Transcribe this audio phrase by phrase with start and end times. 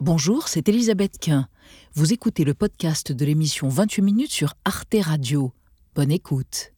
[0.00, 1.48] Bonjour, c'est Elisabeth Quint.
[1.94, 5.50] Vous écoutez le podcast de l'émission 28 minutes sur Arte Radio.
[5.96, 6.72] Bonne écoute.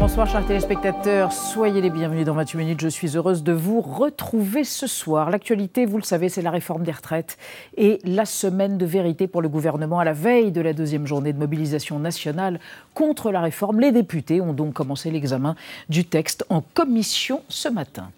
[0.00, 2.80] Bonsoir chers téléspectateurs, soyez les bienvenus dans 28 minutes.
[2.80, 5.28] Je suis heureuse de vous retrouver ce soir.
[5.28, 7.36] L'actualité, vous le savez, c'est la réforme des retraites
[7.76, 11.34] et la semaine de vérité pour le gouvernement à la veille de la deuxième journée
[11.34, 12.58] de mobilisation nationale
[12.94, 13.80] contre la réforme.
[13.80, 15.56] Les députés ont donc commencé l'examen
[15.90, 18.10] du texte en commission ce matin.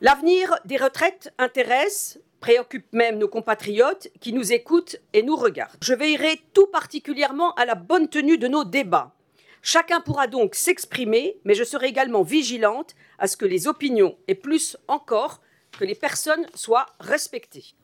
[0.00, 5.76] L'avenir des retraites intéresse préoccupe même nos compatriotes qui nous écoutent et nous regardent.
[5.82, 9.14] Je veillerai tout particulièrement à la bonne tenue de nos débats
[9.62, 14.34] Chacun pourra donc s'exprimer, mais je serai également vigilante à ce que les opinions, et
[14.34, 15.40] plus encore,
[15.78, 17.74] que les personnes soient respectées.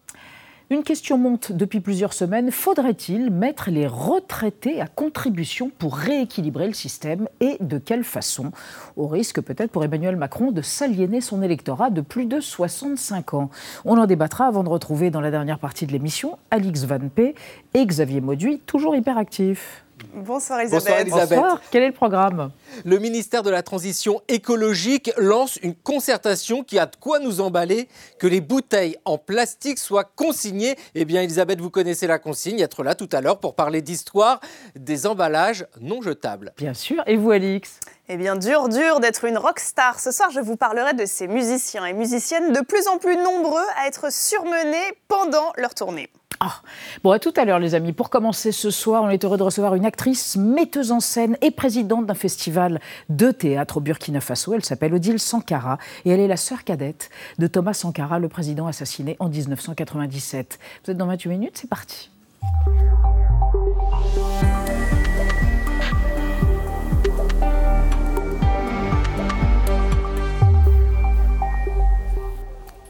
[0.71, 2.51] Une question monte depuis plusieurs semaines.
[2.51, 8.51] Faudrait-il mettre les retraités à contribution pour rééquilibrer le système et de quelle façon?
[8.97, 13.51] Au risque peut-être pour Emmanuel Macron de s'aliéner son électorat de plus de 65 ans.
[13.85, 17.35] On en débattra avant de retrouver dans la dernière partie de l'émission Alix Van P
[17.75, 19.84] et Xavier Mauduit, toujours hyperactifs.
[20.15, 21.11] Bonsoir Elisabeth.
[21.11, 22.51] Bonsoir Quel est le programme
[22.85, 27.89] Le ministère de la Transition écologique lance une concertation qui a de quoi nous emballer
[28.19, 30.77] que les bouteilles en plastique soient consignées.
[30.95, 34.41] Eh bien Elisabeth, vous connaissez la consigne, être là tout à l'heure pour parler d'histoire
[34.77, 36.53] des emballages non jetables.
[36.57, 37.03] Bien sûr.
[37.07, 39.99] Et vous Alix eh bien, dur, dur d'être une rockstar.
[39.99, 43.65] Ce soir, je vous parlerai de ces musiciens et musiciennes de plus en plus nombreux
[43.83, 46.11] à être surmenés pendant leur tournée.
[46.41, 46.61] Ah.
[47.03, 47.93] Bon, à tout à l'heure, les amis.
[47.93, 51.51] Pour commencer ce soir, on est heureux de recevoir une actrice, metteuse en scène et
[51.51, 54.55] présidente d'un festival de théâtre au Burkina Faso.
[54.55, 58.67] Elle s'appelle Odile Sankara et elle est la sœur cadette de Thomas Sankara, le président
[58.67, 60.59] assassiné en 1997.
[60.85, 62.11] Vous êtes dans 28 minutes, c'est parti.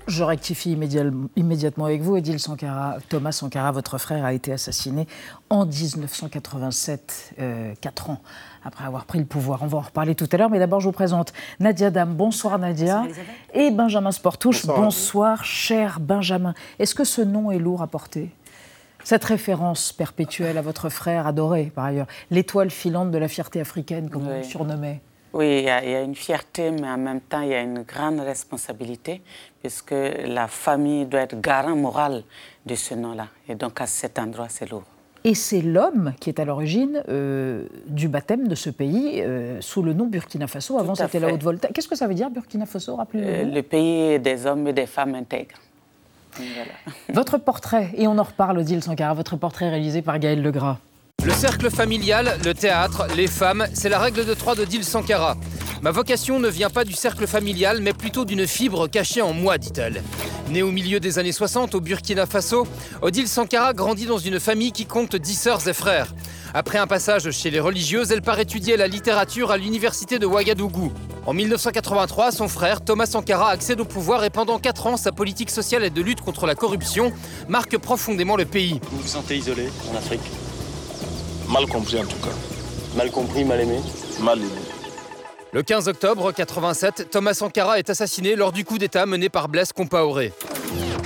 [0.07, 0.77] Je rectifie
[1.37, 2.97] immédiatement avec vous, Edil Sankara.
[3.09, 5.07] Thomas Sankara, votre frère, a été assassiné
[5.49, 8.21] en 1987, euh, quatre ans
[8.65, 9.63] après avoir pris le pouvoir.
[9.63, 12.15] On va en reparler tout à l'heure, mais d'abord je vous présente Nadia Dam.
[12.15, 13.05] Bonsoir Nadia.
[13.55, 14.67] et Benjamin Sportouche.
[14.67, 16.53] Bonsoir, cher Benjamin.
[16.79, 18.31] Est-ce que ce nom est lourd à porter?
[19.05, 24.11] Cette référence perpétuelle à votre frère adoré, par ailleurs, l'étoile filante de la fierté africaine,
[24.11, 25.01] comme on le surnommait
[25.35, 28.21] oui, il y, a, une fierté, mais en même temps, il y a une grande
[28.21, 29.21] responsabilité,
[29.61, 32.23] puisque la famille doit être garant moral
[32.65, 33.27] de ce nom-là.
[33.49, 34.85] Et donc, à cet endroit, c'est lourd.
[35.25, 39.83] Et c'est l'homme qui est à l'origine euh, du baptême de ce pays euh, sous
[39.83, 40.79] le nom Burkina Faso.
[40.79, 41.69] Avant, c'était la Haute-Volta.
[41.69, 43.27] Qu'est-ce que ça veut dire, Burkina Faso Rappelez-nous.
[43.27, 45.57] Euh, le pays des hommes et des femmes intègres.
[47.13, 50.79] Votre portrait, et on en reparle, Odile Sankara, votre portrait réalisé par Gaël Legras.
[51.25, 55.39] Le cercle familial, le théâtre, les femmes, c'est la règle de trois de Dil Sankara.
[55.81, 59.57] Ma vocation ne vient pas du cercle familial, mais plutôt d'une fibre cachée en moi,
[59.57, 60.03] dit-elle.
[60.51, 62.67] Née au milieu des années 60 au Burkina Faso,
[63.01, 66.15] Odile Sankara grandit dans une famille qui compte dix sœurs et frères.
[66.53, 70.93] Après un passage chez les religieuses, elle part étudier la littérature à l'université de Ouagadougou.
[71.25, 75.51] En 1983, son frère, Thomas Sankara, accède au pouvoir et pendant quatre ans, sa politique
[75.51, 77.15] sociale et de lutte contre la corruption
[77.49, 78.79] marque profondément le pays.
[78.91, 80.21] Vous vous sentez isolé en Afrique?
[81.49, 82.35] Mal compris en tout cas.
[82.97, 83.79] Mal compris, mal aimé
[84.21, 84.49] Mal aimé.
[85.53, 89.73] Le 15 octobre 87, Thomas Sankara est assassiné lors du coup d'État mené par Blaise
[89.73, 90.33] Compaoré.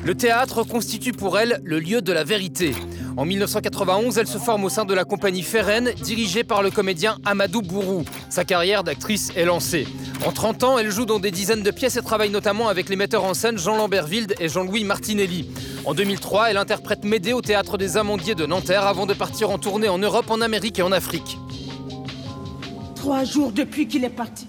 [0.04, 2.72] Le théâtre constitue pour elle le lieu de la vérité.
[3.19, 7.19] En 1991, elle se forme au sein de la compagnie Ferren, dirigée par le comédien
[7.25, 8.05] Amadou Bourou.
[8.31, 9.89] Sa carrière d'actrice est lancée.
[10.25, 12.95] En 30 ans, elle joue dans des dizaines de pièces et travaille notamment avec les
[12.95, 15.51] metteurs en scène Jean Lambert Wilde et Jean-Louis Martinelli.
[15.84, 19.59] En 2003, elle interprète Médée au théâtre des Amandiers de Nanterre avant de partir en
[19.59, 21.39] tournée en Europe, en Amérique et en Afrique.
[22.95, 24.47] Trois jours depuis qu'il est parti.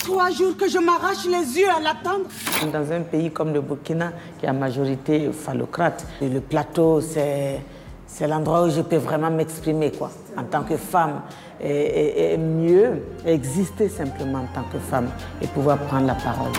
[0.00, 2.24] Trois jours que je m'arrache les yeux à l'attendre.
[2.72, 7.60] Dans un pays comme le Burkina, qui a majorité phallocrate, le plateau, c'est,
[8.06, 11.20] c'est l'endroit où je peux vraiment m'exprimer, quoi, en tant que femme.
[11.62, 15.10] Et, mieux exister simplement en tant que femme
[15.42, 16.52] et pouvoir prendre la parole.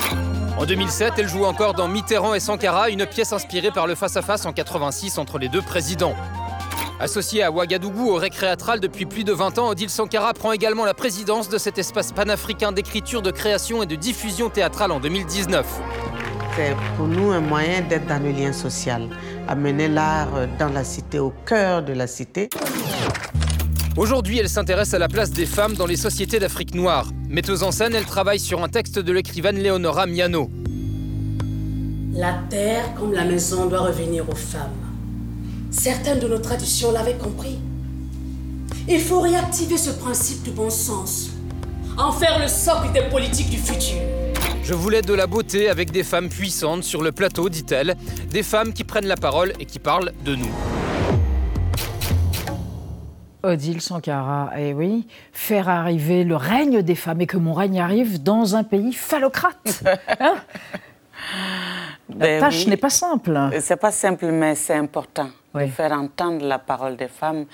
[0.60, 4.44] En 2007, elle joue encore dans Mitterrand et Sankara, une pièce inspirée par le face-à-face
[4.44, 6.14] -face en 86 entre les deux présidents.
[7.02, 10.94] Associé à Ouagadougou au récréatral depuis plus de 20 ans, Odile Sankara prend également la
[10.94, 15.66] présidence de cet espace panafricain d'écriture, de création et de diffusion théâtrale en 2019.
[16.56, 19.10] C'est pour nous un moyen d'être dans le lien social,
[19.48, 22.50] amener l'art dans la cité, au cœur de la cité.
[23.98, 27.08] Aujourd'hui, elle s'intéresse à la place des femmes dans les sociétés d'Afrique noire.
[27.30, 30.52] Metteuse en scène, elle travaille sur un texte de l'écrivaine Leonora Miano.
[32.14, 34.81] La terre comme la maison doit revenir aux femmes.
[35.72, 37.58] Certaines de nos traditions l'avaient compris.
[38.90, 41.30] Il faut réactiver ce principe du bon sens,
[41.98, 44.02] en faire le socle des politiques du futur.
[44.64, 47.96] Je voulais de la beauté avec des femmes puissantes sur le plateau, dit-elle.
[48.30, 50.52] Des femmes qui prennent la parole et qui parlent de nous.
[53.44, 58.22] Odile Sankara, eh oui, faire arriver le règne des femmes et que mon règne arrive
[58.22, 59.84] dans un pays phallocrate.
[60.20, 60.36] Hein?
[62.10, 62.72] La Ben tâche oui.
[62.72, 63.40] n'est pas simple.
[63.62, 67.46] C'est pas simple, mais c'est important de faire entendre la parole des femmes.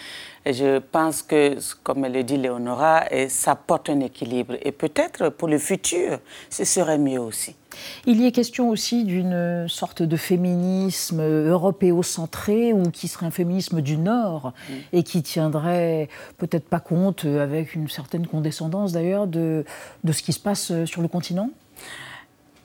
[0.46, 4.56] Et je pense que, comme le dit Léonora, ça porte un équilibre.
[4.62, 7.56] Et peut-être pour le futur, ce serait mieux aussi.
[8.06, 13.82] Il y est question aussi d'une sorte de féminisme européocentré ou qui serait un féminisme
[13.82, 14.54] du Nord
[14.94, 19.64] et qui tiendrait peut-être pas compte, avec une certaine condescendance d'ailleurs, de,
[20.04, 21.52] de ce qui se passe sur le continent?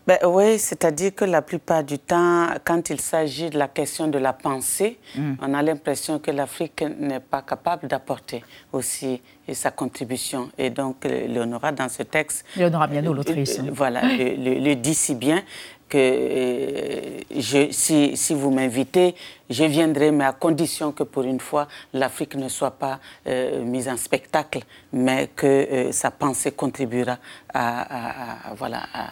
[0.07, 4.19] Ben, oui, c'est-à-dire que la plupart du temps, quand il s'agit de la question de
[4.19, 5.35] la pensée, Mm.
[5.41, 9.21] on a l'impression que l'Afrique n'est pas capable d'apporter aussi
[9.53, 10.51] sa contribution.
[10.59, 12.45] Et donc, euh, Léonora, dans ce texte...
[12.57, 13.59] Léonora Miano, euh, l'autrice.
[13.61, 15.43] euh, Voilà, le, le- le dit si bien
[15.89, 19.15] que euh, je, si, si vous m'invitez,
[19.51, 23.89] je viendrai, mais à condition que pour une fois, l'Afrique ne soit pas euh, mise
[23.89, 24.61] en spectacle,
[24.93, 27.19] mais que euh, sa pensée contribuera
[27.53, 29.11] à, à- à- voilà, à,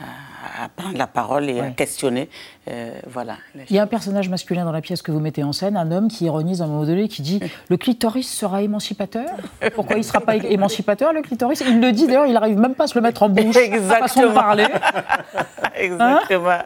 [0.00, 2.28] à- à prendre la parole et à questionner.
[2.70, 3.36] Euh, voilà.
[3.70, 5.90] Il y a un personnage masculin dans la pièce que vous mettez en scène, un
[5.90, 9.28] homme qui ironise à un moment donné, qui dit Le clitoris sera émancipateur?
[9.74, 11.62] Pourquoi il ne sera pas émancipateur, le clitoris?
[11.66, 13.56] Il le dit d'ailleurs, il n'arrive même pas à se le mettre en bouche.
[13.56, 14.66] Façon de parler.
[15.76, 16.58] Exactement.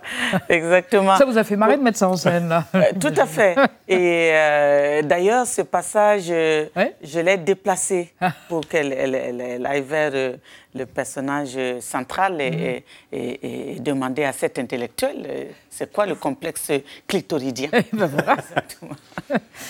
[0.49, 1.17] Exactement.
[1.17, 2.65] Ça vous a fait marrer de mettre ça en scène, là?
[2.75, 3.55] Euh, Tout à fait.
[3.89, 8.33] Et euh, d'ailleurs, ce passage, je l'ai déplacé Ah.
[8.49, 10.13] pour qu'elle elle, elle- elle aille vers
[10.75, 12.59] le personnage central et, Mhm.
[12.61, 12.85] et-
[13.19, 15.27] et- et demander à cet intellectuel
[15.73, 16.71] c'est quoi le complexe
[17.09, 17.71] clitoridien.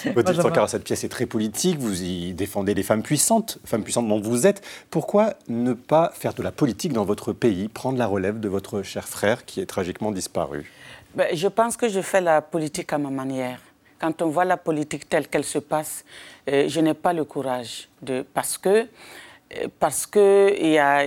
[0.05, 3.59] Eh ben Odile Sankara, cette pièce est très politique, vous y défendez les femmes puissantes,
[3.65, 4.63] femmes puissantes dont vous êtes.
[4.91, 8.83] Pourquoi ne pas faire de la politique dans votre pays, prendre la relève de votre
[8.83, 10.71] cher frère qui est tragiquement disparu?
[11.15, 13.61] Ben, je pense que je fais la politique à ma manière.
[14.01, 16.05] Quand on voit la politique telle qu'elle se passe,
[16.51, 21.05] euh, je n'ai pas le courage de parce que euh, parce que il y a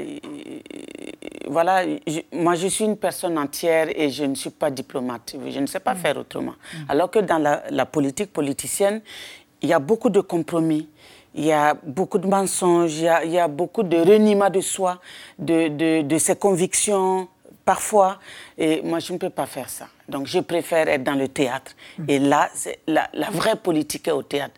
[1.49, 5.35] voilà, je- moi je suis une personne entière et je ne suis pas diplomate.
[5.49, 6.55] Je ne sais pas faire autrement.
[6.89, 9.01] Alors que dans la, la politique politicienne,
[9.61, 10.87] il y a beaucoup de compromis.
[11.37, 14.49] Il y a beaucoup de mensonges, il y a, il y a beaucoup de reniement
[14.49, 15.01] de soi,
[15.37, 17.27] de, de, de ses convictions,
[17.65, 18.19] parfois.
[18.57, 19.87] Et moi, je ne peux pas faire ça.
[20.07, 21.73] Donc, je préfère être dans le théâtre.
[22.07, 22.49] Et là,
[22.87, 24.53] la vraie politique est au théâtre.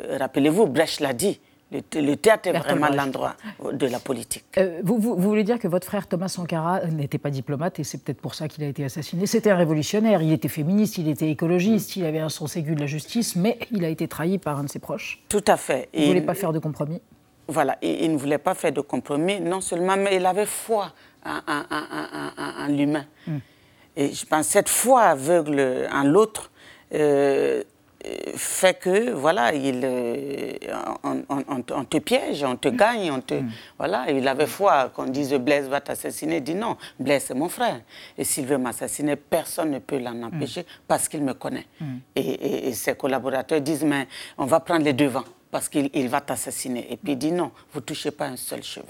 [0.00, 1.38] Euh, Rappelez-vous, Brecht l'a dit.
[1.72, 3.34] Le, thé- le théâtre est vraiment l'endroit
[3.72, 4.44] de la politique.
[4.56, 7.84] Euh, vous, vous- vous voulez dire que votre frère Thomas Sankara n'était pas diplomate et
[7.84, 9.26] c'est peut-être pour ça qu'il a été assassiné.
[9.26, 12.80] C'était un révolutionnaire, il était féministe, il était écologiste, il avait un sens aigu de
[12.80, 15.20] la justice, mais il a été trahi par un de ses proches.
[15.28, 15.88] Tout à fait.
[15.92, 17.02] Il ne voulait pas faire de compromis?
[17.48, 20.92] Voilà, il, il ne voulait pas faire de compromis, non seulement, mais il avait foi
[21.24, 23.06] en, en- en- en- en- en l'humain.
[23.96, 26.50] Et je pense que cette foi aveugle en l'autre
[26.94, 27.62] euh, euh,
[28.36, 30.52] fait que, voilà, il, euh,
[31.02, 33.34] on, on- on te- piège, on te gagne, on te...
[33.78, 36.36] Voilà, il avait foi qu'on dise Blaise va t'assassiner.
[36.36, 37.80] Il dit non, Blaise c'est mon frère.
[38.18, 41.66] Et s'il veut m'assassiner, personne ne peut l'en empêcher parce qu'il me connaît.
[42.14, 44.06] Et, et- et ses collaborateurs disent, mais
[44.38, 46.86] on va prendre les devants parce qu'il il va t'assassiner.
[46.92, 48.84] Et puis il dit non, vous touchez pas un seul cheveu.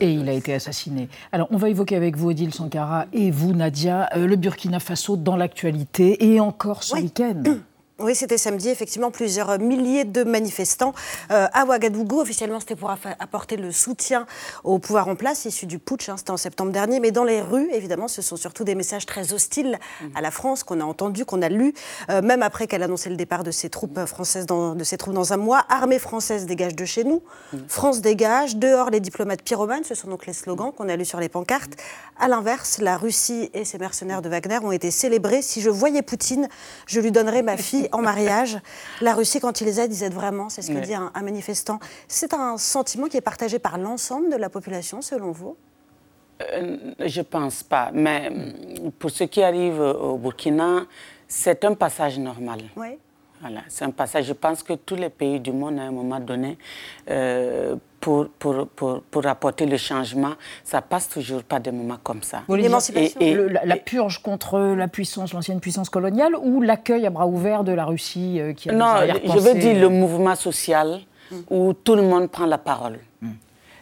[0.00, 1.08] Et il a été assassiné.
[1.32, 5.16] Alors, on va évoquer avec vous, Odile Sankara, et vous, Nadia, euh, le Burkina Faso
[5.16, 7.42] dans l'actualité, et encore ce week-end.
[8.00, 10.94] Oui, c'était samedi, effectivement, plusieurs milliers de manifestants
[11.32, 12.20] euh, à Ouagadougou.
[12.20, 14.24] Officiellement, c'était pour apporter le soutien
[14.62, 17.00] au pouvoir en place, issu du putsch, hein, c'était en septembre dernier.
[17.00, 19.80] Mais dans les rues, évidemment, ce sont surtout des messages très hostiles
[20.14, 21.74] à la France qu'on a entendus, qu'on a lus,
[22.08, 25.14] euh, même après qu'elle annonçait le départ de ses troupes françaises dans, de ses troupes
[25.14, 25.64] dans un mois.
[25.68, 27.20] Armée française dégage de chez nous,
[27.66, 31.18] France dégage, dehors les diplomates pyromanes, ce sont donc les slogans qu'on a lus sur
[31.18, 31.72] les pancartes.
[32.20, 35.42] À l'inverse, la Russie et ses mercenaires de Wagner ont été célébrés.
[35.42, 36.48] Si je voyais Poutine,
[36.86, 38.58] je lui donnerais ma fille en mariage.
[39.00, 41.22] La Russie, quand il les aide, ils aident vraiment, c'est ce que dit un, un
[41.22, 41.78] manifestant.
[42.06, 45.56] C'est un sentiment qui est partagé par l'ensemble de la population, selon vous?
[46.40, 47.90] Euh, je pense pas.
[47.92, 50.86] Mais euh, pour ce qui arrive au Burkina,
[51.26, 52.60] c'est un passage normal.
[52.76, 52.98] Oui.
[53.40, 54.24] Voilà, c'est un passage.
[54.24, 56.58] Je pense que tous les pays du monde, à un moment donné,
[57.08, 60.32] euh, pour, pour, pour, pour apporter le changement,
[60.64, 62.42] ça passe toujours par des moments comme ça.
[63.00, 67.10] Et- et- le- la, la purge contre la puissance, l'ancienne puissance coloniale, ou l'accueil à
[67.10, 68.84] bras ouverts de la Russie euh, qui a Non,
[69.34, 71.00] je veux dire le euh, mouvement social
[71.50, 72.98] où tout le monde prend la parole.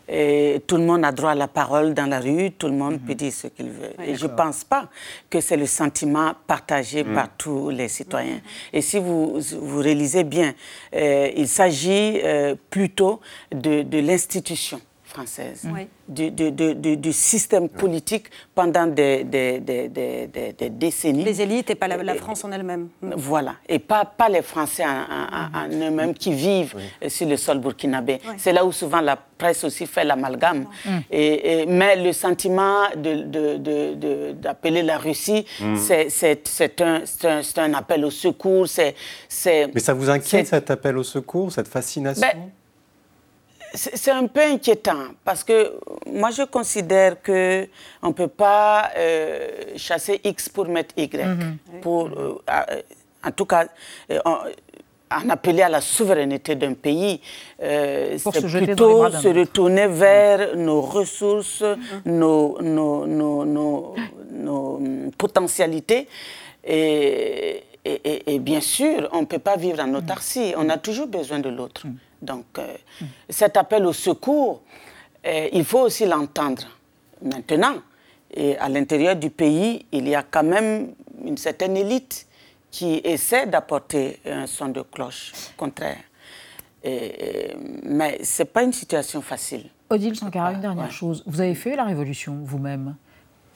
[0.08, 3.00] Et tout le monde a droit à la parole dans la rue, tout le monde
[3.04, 3.92] peut dire ce qu'il veut.
[4.04, 4.88] Et je ne pense pas
[5.28, 7.14] que c'est le sentiment partagé Mm.
[7.14, 8.40] par tous les citoyens.
[8.72, 10.54] Et si vous, vous réalisez bien,
[10.94, 13.20] euh, il s'agit euh, plutôt
[13.52, 14.80] de, de l'institution
[15.16, 15.62] française,
[16.06, 21.24] du, du, système politique pendant des, des, des, décennies.
[21.24, 22.88] Les élites et pas la, France en elle-même.
[23.00, 26.74] Voilà, et pas, pas les Français en, eux-mêmes qui vivent
[27.08, 28.20] sur le sol burkinabé.
[28.36, 30.66] C'est là où souvent la presse aussi fait l'amalgame.
[31.10, 35.76] Et, mais le sentiment d'appeler la Russie, mm.
[35.76, 38.66] c'est un, un, un, appel au secours.
[38.76, 42.26] mais ça vous inquiète cet appel au secours, cette fascination?
[42.26, 42.50] Ben,
[43.76, 47.68] c'est un peu inquiétant parce que moi je considère que
[48.02, 51.14] on peut pas euh, chasser X pour mettre Y.
[51.14, 51.58] Mhm.
[51.82, 52.38] Pour, euh,
[53.22, 53.66] en tout cas,
[54.10, 57.20] euh, en appeler à la souveraineté d'un pays,
[57.60, 62.18] c'est plutôt se retourner vers nos ressources, mhm.
[62.18, 63.94] nos, nos, nos,
[64.32, 64.80] nos,
[65.16, 66.08] potentialités.
[66.66, 70.54] Et, et, et, bien sûr, on ne peut pas vivre en autarcie.
[70.56, 71.86] On a toujours besoin de l'autre.
[71.86, 71.96] Mhm.
[72.22, 72.74] Donc, euh,
[73.28, 74.62] cet appel au secours,
[75.26, 76.66] euh, il faut aussi l'entendre.
[77.22, 77.76] Maintenant,
[78.34, 80.92] et à l'intérieur du pays, il y a quand même
[81.24, 82.26] une certaine élite
[82.70, 86.02] qui essaie d'apporter un son de cloche contraire.
[86.84, 89.64] mais ce n'est pas une situation facile.
[89.88, 91.22] Odile Sankara, une dernière chose.
[91.26, 92.96] Vous avez fait la révolution vous-même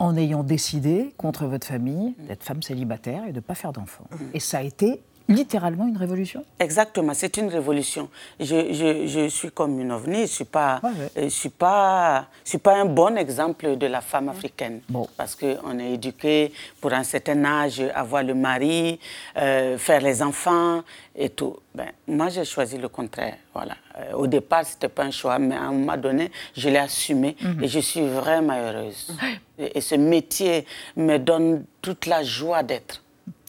[0.00, 4.06] en ayant décidé, contre votre famille, d'être femme célibataire et de ne pas faire d'enfants.
[4.10, 4.16] Mm.
[4.34, 8.08] Et ça a été littéralement une révolution Exactement, c'est une révolution.
[8.38, 10.80] Je, je, je, suis comme une ovni, je ne suis, pas,
[11.16, 14.80] je suis, pas, suis pas un bon exemple de la femme africaine.
[14.88, 15.08] Bon.
[15.16, 18.98] Parce qu'on est éduqué pour un certain âge, avoir le mari,
[19.36, 20.82] euh, faire les enfants
[21.14, 21.56] et tout.
[21.74, 23.36] Ben, moi, j'ai choisi le contraire.
[23.54, 23.76] Voilà.
[23.98, 26.78] Euh, au départ, ce n'était pas un choix, mais à un moment donné, je l'ai
[26.78, 27.64] assumé mhm.
[27.64, 29.16] et je suis vraiment heureuse.
[29.58, 33.02] Et, et ce métier me donne toute la joie d'être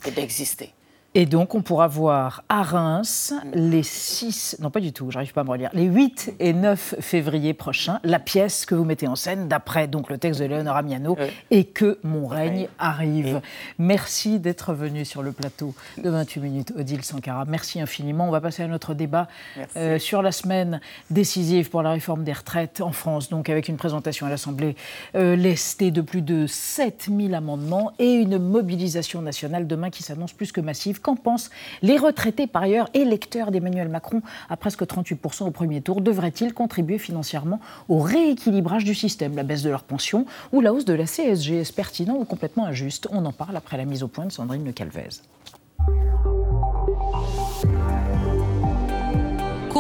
[0.06, 0.74] et d'exister.
[1.14, 5.42] Et donc, on pourra voir à Reims les 6, non pas du tout, j'arrive pas
[5.42, 9.18] à me relire, les 8 et 9 février prochains, la pièce que vous mettez en
[9.18, 11.18] scène, d'après donc le texte de Léonore Amiano,
[11.50, 13.42] et que mon règne arrive.
[13.78, 17.44] Merci d'être venu sur le plateau de 28 minutes, Odile Sankara.
[17.44, 18.30] Merci infiniment.
[18.30, 19.28] On va passer à notre débat
[19.76, 23.76] euh, sur la semaine décisive pour la réforme des retraites en France, donc avec une
[23.76, 24.78] présentation à l'Assemblée
[25.16, 30.54] euh, lestée de plus de 7000 amendements et une mobilisation nationale demain qui s'annonce plus
[30.54, 31.50] que massive Qu'en pensent
[31.82, 36.02] les retraités, par ailleurs, électeurs d'Emmanuel Macron à presque 38% au premier tour?
[36.02, 40.86] Devraient-ils contribuer financièrement au rééquilibrage du système, la baisse de leur pension ou la hausse
[40.86, 43.08] de la CSG Est-ce pertinent ou complètement injuste?
[43.12, 45.22] On en parle après la mise au point de Sandrine Le Calvez.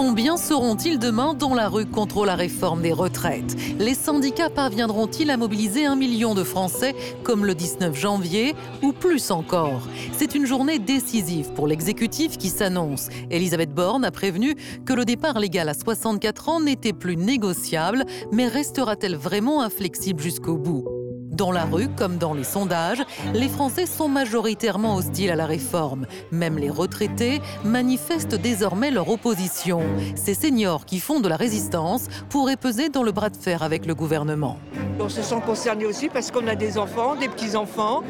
[0.03, 3.55] Combien seront-ils demain dans la rue contre la réforme des retraites?
[3.77, 9.29] Les syndicats parviendront-ils à mobiliser un million de Français comme le 19 janvier ou plus
[9.29, 9.87] encore?
[10.11, 13.09] C'est une journée décisive pour l'exécutif qui s'annonce.
[13.29, 14.55] Elisabeth Borne a prévenu
[14.87, 20.57] que le départ légal à 64 ans n'était plus négociable, mais restera-t-elle vraiment inflexible jusqu'au
[20.57, 21.00] bout?
[21.31, 23.01] Dans la rue comme dans les sondages,
[23.33, 26.05] les Français sont majoritairement hostiles à la réforme.
[26.31, 29.81] Même les retraités manifestent désormais leur opposition.
[30.15, 33.85] Ces seniors qui font de la résistance pourraient peser dans le bras de fer avec
[33.85, 34.57] le gouvernement.
[34.99, 38.03] On se sent concerné aussi parce qu'on a des enfants, des petits-enfants,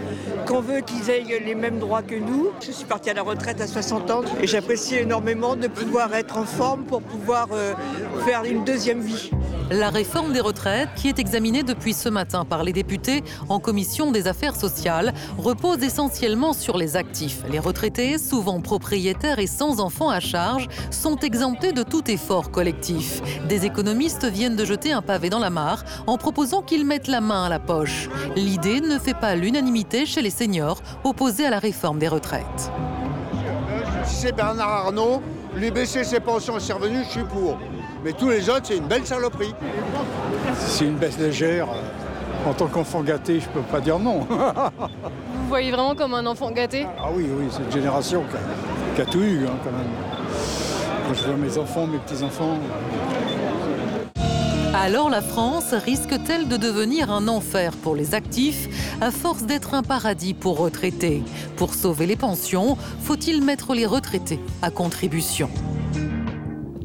[0.45, 2.49] qu'on veut qu'ils aient les mêmes droits que nous.
[2.59, 6.37] Je suis partie à la retraite à 60 ans et j'apprécie énormément de pouvoir être
[6.37, 7.73] en forme pour pouvoir euh,
[8.25, 9.31] faire une deuxième vie.
[9.69, 13.10] La réforme des retraites, qui est examinée depuis ce matin par les députés
[13.49, 17.43] en commission des affaires sociales, repose essentiellement sur les actifs.
[17.49, 23.21] Les retraités, souvent propriétaires et sans enfants à charge, sont exemptés de tout effort collectif.
[23.47, 27.21] Des économistes viennent de jeter un pavé dans la mare en proposant qu'ils mettent la
[27.21, 28.09] main à la poche.
[28.35, 32.71] L'idée ne fait pas l'unanimité chez les seniors opposés à la réforme des retraites.
[34.05, 35.21] c'est Bernard Arnault,
[35.55, 37.57] lui baisser ses pensions et ses revenus, je suis pour.
[38.03, 39.53] Mais tous les autres, c'est une belle saloperie.
[40.57, 41.67] C'est une baisse légère.
[42.47, 44.21] En tant qu'enfant gâté, je peux pas dire non.
[44.29, 46.87] Vous voyez vraiment comme un enfant gâté?
[46.97, 48.23] Ah oui, oui, c'est une génération
[48.95, 49.87] qui a, tout eu hein, quand même.
[51.07, 52.57] Quand je vois mes enfants, mes petits-enfants.
[54.73, 59.83] Alors la France risque-t-elle de devenir un enfer pour les actifs à force d'être un
[59.83, 61.21] paradis pour retraités?
[61.57, 65.49] Pour sauver les pensions, faut-il mettre les retraités à contribution?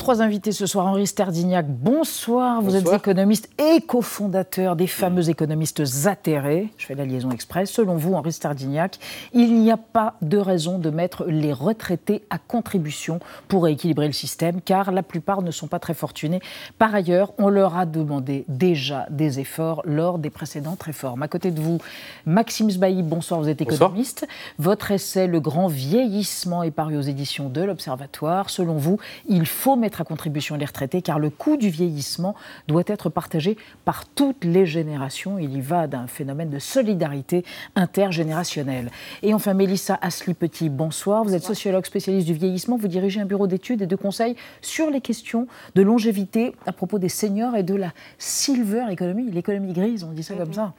[0.06, 0.86] Trois invités ce soir.
[0.86, 2.62] Henri Sterdignac, bonsoir.
[2.62, 6.68] Vous êtes économiste et cofondateur des fameux économistes atterrés.
[6.78, 7.72] Je fais la liaison express.
[7.72, 9.00] Selon vous, Henri Sterdignac,
[9.32, 14.12] il n'y a pas de raison de mettre les retraités à contribution pour rééquilibrer le
[14.12, 16.38] système, car la plupart ne sont pas très fortunés.
[16.78, 21.24] Par ailleurs, on leur a demandé déjà des efforts lors des précédentes réformes.
[21.24, 21.78] À côté de vous,
[22.26, 24.24] Maxime Sbailly, bonsoir, vous êtes économiste.
[24.60, 28.50] Votre essai Le grand vieillissement est paru aux éditions de l'Observatoire.
[28.50, 32.34] Selon vous, il faut mettre mettre à contribution les retraités, car le coût du vieillissement
[32.68, 35.38] doit être partagé par toutes les générations.
[35.38, 38.90] Il y va d'un phénomène de solidarité intergénérationnelle.
[39.22, 41.24] Et enfin, Mélissa Asli-Petit, bonsoir.
[41.24, 42.76] Vous êtes sociologue spécialiste du vieillissement.
[42.76, 46.98] Vous dirigez un bureau d'études et de conseils sur les questions de longévité à propos
[46.98, 50.74] des seniors et de la silver economy, l'économie grise, on dit ça comme ça,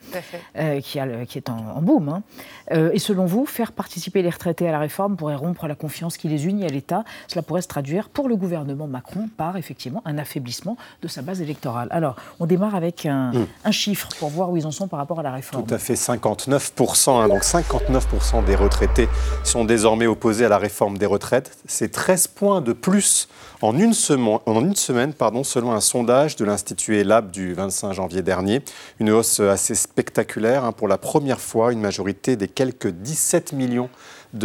[0.58, 2.10] euh, qui, a le- qui est en, en boom.
[2.10, 2.24] hein.
[2.72, 6.18] Euh, et selon vous, faire participer les retraités à la réforme pourrait rompre la confiance
[6.18, 7.04] qui les unit à l'État.
[7.28, 9.07] Cela pourrait se traduire pour le gouvernement Macron
[9.38, 11.88] par effectivement un affaiblissement de sa base électorale.
[11.92, 13.48] Alors, on démarre avec un, Mm.
[13.66, 15.66] un chiffre pour voir où ils en sont par rapport à la réforme.
[15.66, 17.20] Tout à fait, 59%.
[17.22, 17.28] hein.
[17.28, 19.10] donc 59% des retraités
[19.44, 21.58] sont désormais opposés à la réforme des retraites.
[21.66, 23.28] C'est 13 points de plus
[23.62, 27.94] en une semaine, en une semaine pardon, selon un sondage de l'Institut ELAB du 25
[27.94, 28.62] janvier dernier.
[29.00, 30.64] Une hausse assez spectaculaire.
[30.66, 30.72] hein.
[30.72, 33.90] Pour la première fois, une majorité des quelques 17 millions de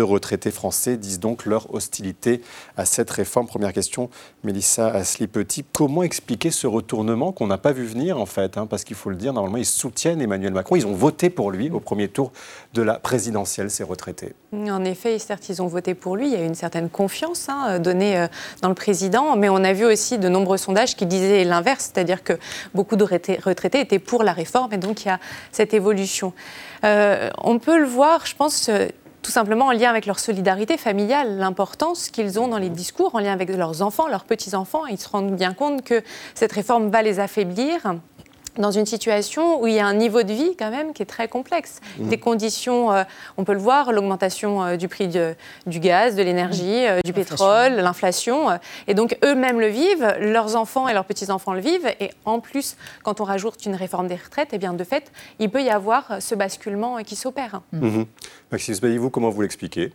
[0.01, 2.41] retraités français disent donc leur hostilité
[2.79, 3.47] à cette réforme.
[3.47, 4.09] Première question,
[4.45, 8.85] Mélissa Asli-Petit, comment expliquer ce retournement qu'on n'a pas vu venir en fait hein, Parce
[8.85, 11.81] qu'il faut le dire, normalement ils soutiennent Emmanuel Macron, ils ont voté pour lui au
[11.81, 12.33] premier tour
[12.73, 14.33] de la présidentielle, ces retraités.
[14.53, 16.27] En effet, certes, ils ont voté pour lui.
[16.29, 18.27] Il y a eu une certaine confiance hein, donnée euh,
[18.61, 22.23] dans le président, mais on a vu aussi de nombreux sondages qui disaient l'inverse, c'est-à-dire
[22.23, 22.35] que
[22.75, 25.19] beaucoup de retraités étaient pour la réforme, et donc il y a
[25.51, 26.33] cette évolution.
[26.85, 28.71] Euh, on peut le voir, je pense.
[29.23, 33.21] Tout simplement en lien avec leur solidarité familiale, l'importance qu'ils ont dans les discours, en
[33.21, 34.87] lien avec leurs enfants, leurs petits-enfants.
[34.87, 36.03] Ils se rendent bien compte que
[36.35, 37.95] cette réforme va les affaiblir
[38.57, 41.07] dans une situation où il y a un niveau de vie quand même qui est
[41.07, 41.81] très complexe.
[41.99, 42.09] Mhm.
[42.09, 43.05] Des conditions, euh,
[43.39, 45.35] on peut le voir, l'augmentation euh, du prix de-
[45.67, 48.51] du gaz, de l'énergie, euh, du pétrole, l'inflation.
[48.51, 48.57] euh,
[48.89, 51.89] et donc eux-mêmes le vivent, leurs enfants et leurs petits-enfants le vivent.
[52.01, 55.51] Et en plus, quand on rajoute une réforme des retraites, eh bien de fait, il
[55.51, 57.63] peut y avoir ce basculement qui s'opère.
[57.73, 58.07] Mhm.
[58.51, 59.93] Maxime Bailly-vous, comment vous l'expliquez?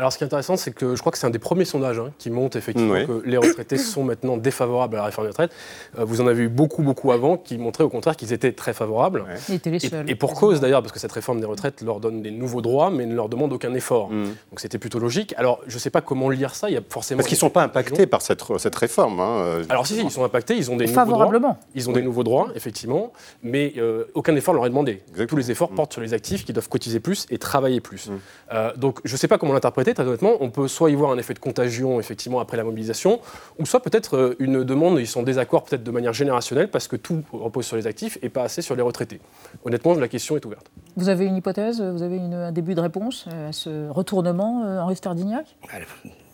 [0.00, 1.98] Alors, ce qui est intéressant, c'est que je crois que c'est un des premiers sondages
[1.98, 3.06] hein, qui montre effectivement Oui.
[3.06, 5.50] que les retraités sont maintenant défavorables à la réforme des retraites.
[5.98, 8.72] Euh, vous en avez eu beaucoup, beaucoup avant qui montraient au contraire qu'ils étaient très
[8.72, 9.26] favorables.
[9.50, 10.08] Ils étaient les Et- seuls.
[10.08, 12.88] Et, pour cause d'ailleurs, parce que cette réforme des retraites leur donne des nouveaux droits,
[12.90, 14.08] mais ne leur demande aucun effort.
[14.08, 15.34] Donc c'était plutôt logique.
[15.36, 16.70] Alors, je ne sais pas comment lire ça.
[16.70, 19.20] Il y a forcément Parce qu'ils ne sont pas impactés par cette, cette réforme.
[19.20, 21.48] hein, euh, alors si, si, ils sont impactés, ils ont des nouveaux Favorablement.
[21.48, 21.58] droits.
[21.74, 25.02] Ils ont des nouveaux droits, effectivement, mais euh, aucun effort leur est demandé.
[25.28, 28.08] Tous les efforts portent sur les actifs qui doivent cotiser plus et travailler plus.
[28.54, 30.32] Euh, donc je ne sais pas comment l'interpréter, très honnêtement.
[30.40, 33.20] On peut soit y voir un effet de contagion, effectivement, après la mobilisation,
[33.58, 36.88] ou soit peut-être euh, une demande, ils sont en désaccord peut-être de manière générationnelle, parce
[36.88, 39.20] que tout repose sur les actifs et pas assez sur les retraités.
[39.64, 40.66] Honnêtement, la question est ouverte.
[40.96, 44.80] Vous avez une hypothèse Vous avez une- un début de réponse à ce retournement, euh,
[44.80, 45.46] Henri Stardignac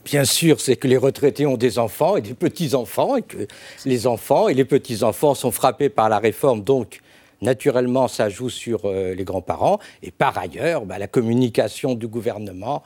[0.04, 3.38] Bien sûr, c'est que les retraités ont des enfants et des petits-enfants, et que
[3.84, 7.00] les enfants et les petits-enfants sont frappés par la réforme, donc
[7.42, 9.78] naturellement ça joue sur euh, les grands-parents.
[10.02, 12.82] Et par ailleurs, bah, la communication du gouvernement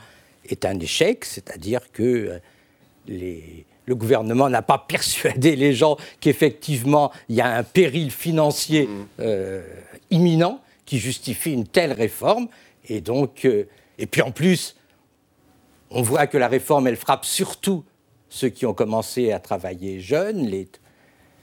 [0.46, 2.38] est un échec, c'est-à-dire que euh,
[3.06, 8.88] les- le gouvernement n'a pas persuadé les gens qu'effectivement il y a un péril financier
[9.20, 9.62] euh,
[10.10, 12.48] imminent qui justifie une telle réforme.
[12.88, 13.64] Et donc, euh,
[13.98, 14.76] et puis en plus,
[15.90, 17.84] on voit que la réforme, elle frappe surtout
[18.28, 20.46] ceux qui ont commencé à travailler jeunes.
[20.46, 20.68] les-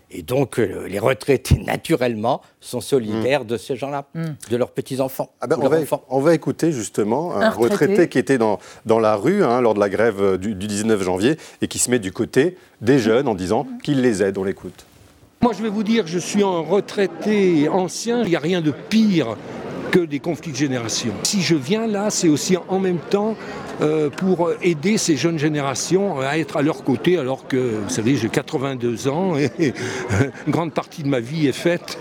[0.10, 4.06] et donc, euh, les retraités, naturellement, sont solidaires de ces gens-là,
[4.50, 5.32] de leurs petits-enfants.
[5.42, 6.04] Ah ben, on, leurs va, enfants.
[6.10, 7.86] on va écouter justement un, Un retraité.
[7.86, 8.10] retraité.
[8.10, 11.02] qui était dans, dans la rue hein, lors de la grève euh, du, du 19
[11.04, 14.38] janvier et qui se met du côté des jeunes en disant qu'il les aide.
[14.38, 14.86] On l'écoute.
[15.42, 18.24] Moi, je vais vous dire, je suis un retraité ancien.
[18.24, 19.36] Il n'y a rien de pire
[19.92, 21.14] que des conflits de génération.
[21.24, 23.36] Si je viens là, c'est aussi en même temps
[23.82, 28.16] euh, pour aider ces jeunes générations à être à leur côté, alors que, vous savez,
[28.16, 29.52] j'ai 82 ans et
[30.48, 31.98] une grande partie de ma vie est faite.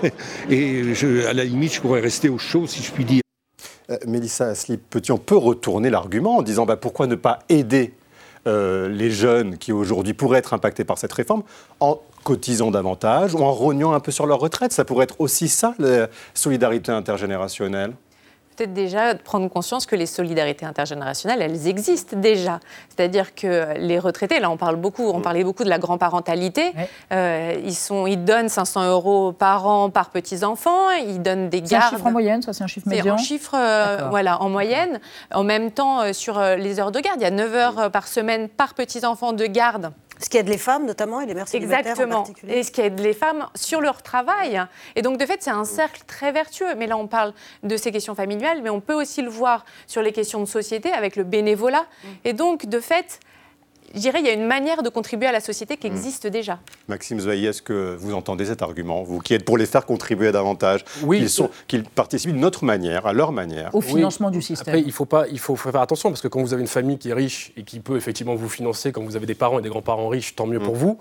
[0.51, 0.83] Et
[1.29, 3.23] à la limite, je pourrais rester au chaud, si je puis dire.
[3.91, 7.95] Euh, Mélissa Asli, petit, on peut retourner l'argument en disant bah, pourquoi ne pas aider
[8.47, 11.43] euh, les jeunes qui aujourd'hui pourraient être impactés par cette réforme
[12.27, 15.75] cotisant davantage ou en rognant un peu sur leur retraite Ça pourrait être aussi ça,
[15.79, 17.93] la solidarité intergénérationnelle?
[18.57, 22.59] Peut-être déjà de prendre conscience que les solidarités intergénérationnelles, elles existent déjà.
[22.89, 26.73] C'est-à-dire que les retraités, là on parle beaucoup, on parlait beaucoup de la grand-parentalité,
[27.13, 31.75] euh, ils, sont, ils donnent 500 euros par an par petits-enfants, ils donnent des C'est
[31.75, 31.95] un gardes.
[31.97, 35.01] chiffre en moyenne, ça c'est un chiffre C'est médian un chiffre euh, voilà, en moyenne.
[35.35, 37.79] En même temps, euh, sur euh, les heures de garde, il y a 9 heures
[37.79, 39.93] euh, par semaine par petits-enfants de garde.
[40.19, 42.23] Ce qui aide les femmes notamment et les mères célibataires en Exactement.
[42.23, 42.55] particulier.
[42.59, 44.63] Et ce qui aide les femmes sur leur travail.
[44.95, 46.75] Et donc, de fait, c'est un cercle très vertueux.
[46.77, 50.03] Mais là, on parle de ces questions familiales, mais on peut aussi le voir sur
[50.03, 51.87] les questions de société avec le bénévolat.
[52.25, 53.21] Et donc, de fait,
[53.97, 56.59] je dirais, il y a une manière de contribuer à la société qui existe déjà.
[56.87, 60.31] Maxime Zweilly, est-ce que vous entendez cet argument, vous qui êtes pour les faire contribuer
[60.33, 61.19] davantage, Oui.
[61.19, 64.75] qu'ils sont- qu'ils participent d'une autre manière, à leur manière Au financement du système.
[64.75, 66.69] Après, il faut, pas, il faut, faut faire attention parce que quand vous avez une
[66.69, 69.59] famille qui est riche et qui peut effectivement vous financer, quand vous avez des parents
[69.59, 70.99] et des grands-parents riches, tant mieux pour vous.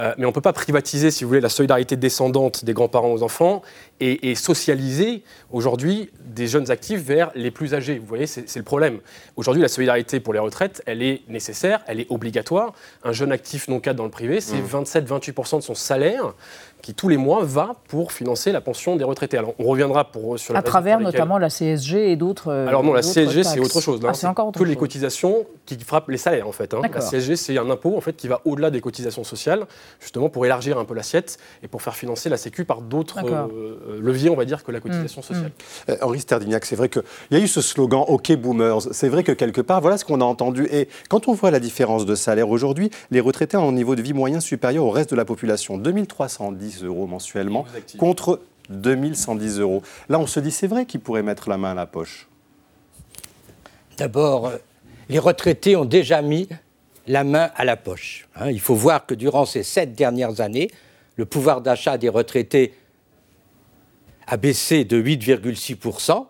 [0.00, 3.12] Euh, mais on ne peut pas privatiser, si vous voulez, la solidarité descendante des grands-parents
[3.12, 3.62] aux enfants
[4.00, 7.98] et, et socialiser aujourd'hui des jeunes actifs vers les plus âgés.
[7.98, 9.00] Vous voyez, c'est le problème.
[9.36, 12.74] Aujourd'hui, la solidarité pour les retraites, elle est nécessaire, elle est obligatoire.
[13.02, 16.34] Un jeune actif non cadre dans le privé, c'est 27-28% de son salaire
[16.82, 19.36] qui tous les mois va pour financer la pension des retraités.
[19.38, 22.48] Alors on reviendra pour sur les À travers notamment la CSG et d'autres.
[22.52, 24.00] euh, alors non, la CSG c'est autre chose.
[24.02, 26.72] Là, Ah, c'est encore autre que les cotisations qui frappent les salaires en fait.
[26.74, 26.80] hein.
[26.82, 27.00] La.
[27.00, 29.66] CSG c'est un impôt en fait qui va au-delà des cotisations sociales,
[30.00, 33.98] justement pour élargir un peu l'assiette et pour faire financer la Sécu par d'autres euh,
[34.00, 35.50] leviers, on va dire, que la cotisation Mm, sociale.
[35.90, 38.82] Euh, Henri Sterdignac, c'est vrai qu'il y a eu ce slogan OK Boomers.
[38.92, 40.68] C'est vrai que quelque part, voilà ce qu'on a entendu.
[40.70, 44.02] Et quand on voit la différence de salaire aujourd'hui, les retraités ont un niveau de
[44.02, 45.76] vie moyen supérieur au reste de la population.
[45.78, 47.64] 2310 euros mensuellement
[47.98, 49.82] contre 2110 euros.
[50.08, 52.28] Là, on se dit, c'est vrai qu'ils pourraient mettre la main à la poche.
[53.96, 54.56] D'abord, euh,
[55.08, 56.48] les retraités ont déjà mis
[57.06, 58.28] la main à la poche.
[58.36, 58.50] hein.
[58.50, 60.70] Il faut voir que durant ces sept dernières années,
[61.16, 62.74] le pouvoir d'achat des retraités
[64.26, 66.26] a baissé de 8,6%,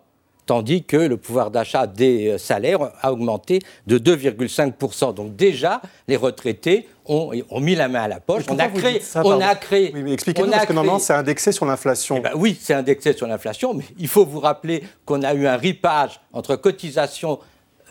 [0.49, 5.13] tandis que le pouvoir d'achat des euh, salaires a augmenté de 2,5%.
[5.13, 8.45] Donc déjà, les retraités ont, ont mis la main à la poche.
[8.49, 9.91] On a créé, ça, on a créé.
[9.93, 12.15] Oui, mais expliquez-nous, parce que normalement, c'est indexé sur l'inflation.
[12.17, 15.45] eh ben oui, c'est indexé sur l'inflation, mais il faut vous rappeler qu'on a eu
[15.45, 17.37] un ripage entre cotisations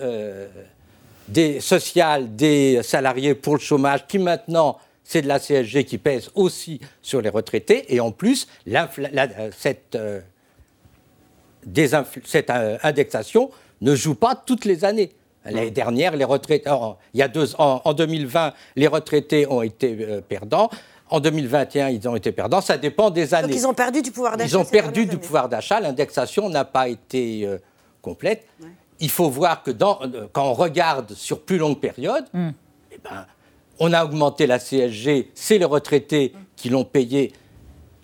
[0.01, 0.49] euh,
[1.29, 6.29] des sociales des salariés pour le chômage, qui maintenant, c'est de la CSG qui pèse
[6.35, 10.21] aussi sur les retraités, et en plus, la- euh, cette, euh,
[12.24, 13.50] cette euh, indexation
[13.81, 15.11] ne joue pas toutes les années.
[15.44, 19.96] L'année dernière, les retraités, en- il y a deux en 2020, les retraités ont été
[20.00, 20.68] euh, perdants.
[21.11, 22.61] En 2021, ils ont été perdants.
[22.61, 23.48] Ça dépend des années.
[23.48, 24.48] Donc ils ont perdu du pouvoir d'achat.
[24.50, 25.20] Ils ont perdu du années.
[25.20, 25.81] pouvoir d'achat.
[25.81, 27.57] L'indexation n'a pas été euh,
[28.02, 28.46] complète.
[29.00, 32.50] Il faut voir que dans- euh, quand on regarde sur plus longue période, Hmm.
[32.92, 33.24] eh ben,
[33.78, 35.31] on a augmenté la CSG.
[35.35, 37.33] C'est les retraités qui l'ont payé.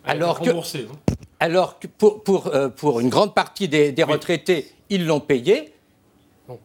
[0.07, 0.97] Alors que, remboursé, hein.
[1.41, 5.75] Alors que pour, pour, euh, pour une grande partie des, des retraités, ils l'ont payé.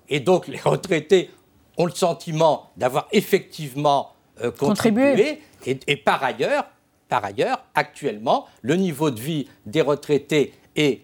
[0.10, 1.30] Et donc les retraités
[1.78, 5.12] ont le sentiment d'avoir effectivement euh, contribué.
[5.12, 5.42] Contribué.
[5.66, 6.66] Et, et par ailleurs,
[7.08, 11.02] par ailleurs, actuellement, le niveau de vie des retraités est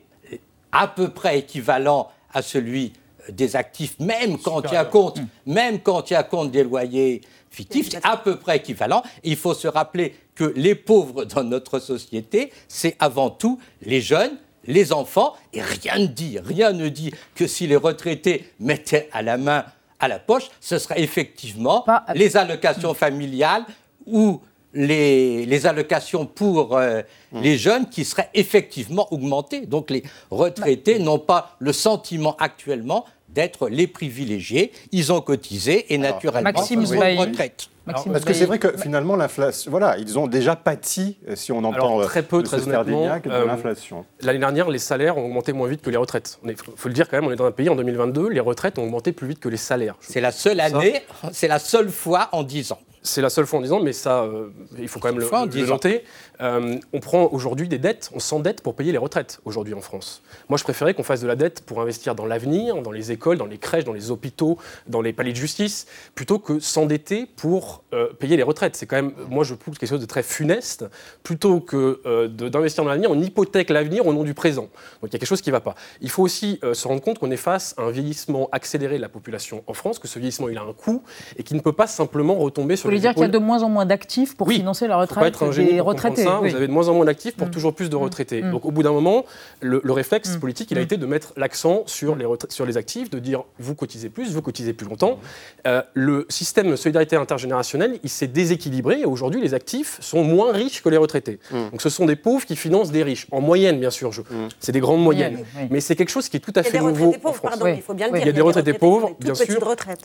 [0.71, 5.19] à peu près équivalent à celui euh, des actifs, même quand il y a compte,
[5.45, 9.01] même quand il y a compte des loyers fictifs, c'est à peu près équivalent.
[9.23, 14.01] Et il faut se rappeler que les pauvres dans notre société, c'est avant tout les
[14.01, 19.09] jeunes, les enfants, et rien ne dit, rien ne dit que si les retraités mettaient
[19.11, 19.65] à la main
[19.99, 23.63] à la poche, ce serait effectivement les allocations familiales
[24.05, 24.41] ou
[24.73, 27.01] les, les allocations pour euh,
[27.33, 29.65] les jeunes qui seraient effectivement augmentées.
[29.65, 34.71] Donc les retraités n'ont pas le sentiment actuellement d'être les privilégiés.
[34.91, 37.69] Ils ont cotisé et naturellement, Maxime ils ont une retraite.
[37.87, 41.51] Alors, parce que c'est vrai que finalement, l'inflation, voilà, ils ont déjà pâti, euh, si
[41.51, 44.05] on entend Alors, euh, très peu, très de euh, l'inflation.
[44.21, 46.39] L'année dernière, les salaires ont augmenté moins vite que les retraites.
[46.43, 48.79] Il faut le dire quand même, on est dans un pays en 2022, les retraites
[48.79, 49.97] ont augmenté plus vite que les salaires.
[49.99, 52.79] C'est la seule année, c'est la seule fois en 10 ans.
[53.05, 55.25] C'est la seule fois en 10 ans, mais ça, euh, il faut quand même le,
[55.25, 55.75] Fois en le 10 ans.
[55.75, 56.03] noter.
[56.41, 60.23] Euh, on prend aujourd'hui des dettes, on s'endette pour payer les retraites aujourd'hui en France.
[60.49, 63.37] Moi, je préférais qu'on fasse de la dette pour investir dans l'avenir, dans les écoles,
[63.37, 67.83] dans les crèches, dans les hôpitaux, dans les palais de justice, plutôt que s'endetter pour
[67.93, 68.75] euh, payer les retraites.
[68.75, 70.85] C'est quand même, moi, je pousse quelque chose de très funeste.
[71.21, 74.63] Plutôt que d'investir dans l'avenir, on hypothèque l'avenir au nom du présent.
[75.01, 75.75] Donc il y a quelque chose qui ne va pas.
[76.01, 79.09] Il faut aussi se rendre compte qu'on est face à un vieillissement accéléré de la
[79.09, 81.03] population en France, que ce vieillissement, il a un coût
[81.37, 83.63] et qui ne peut pas simplement retomber sur voulez dire qu'il y a de moins
[83.63, 86.23] en moins d'actifs pour financer la faut pas retraite être un génie des pour retraités
[86.23, 86.39] ça.
[86.41, 86.49] oui.
[86.49, 87.51] Vous avez de moins en moins d'actifs pour Mm.
[87.51, 88.41] toujours plus de retraités.
[88.41, 88.51] Mm.
[88.51, 89.25] Donc au bout d'un moment,
[89.61, 90.83] le, le réflexe politique, il a Mm.
[90.83, 94.31] été de mettre l'accent sur les, retrai- sur les actifs, de dire vous cotisez plus,
[94.33, 95.19] vous cotisez plus longtemps.
[95.67, 100.51] Euh, le système de solidarité intergénérationnelle, il s'est déséquilibré et aujourd'hui les actifs sont moins
[100.51, 101.39] riches que les retraités.
[101.51, 103.27] Donc ce sont des pauvres qui financent des riches.
[103.31, 104.21] En moyenne, bien sûr, je-
[104.59, 105.39] c'est des grandes moyennes.
[105.59, 105.67] Oui.
[105.71, 107.17] Mais c'est quelque chose qui est tout à Il y a fait des nouveau retraités
[107.17, 107.49] en pauvres, France.
[107.59, 108.25] pardon, il faut bien le Il dire.
[108.27, 109.45] y a des retraités pauvres, bien sûr.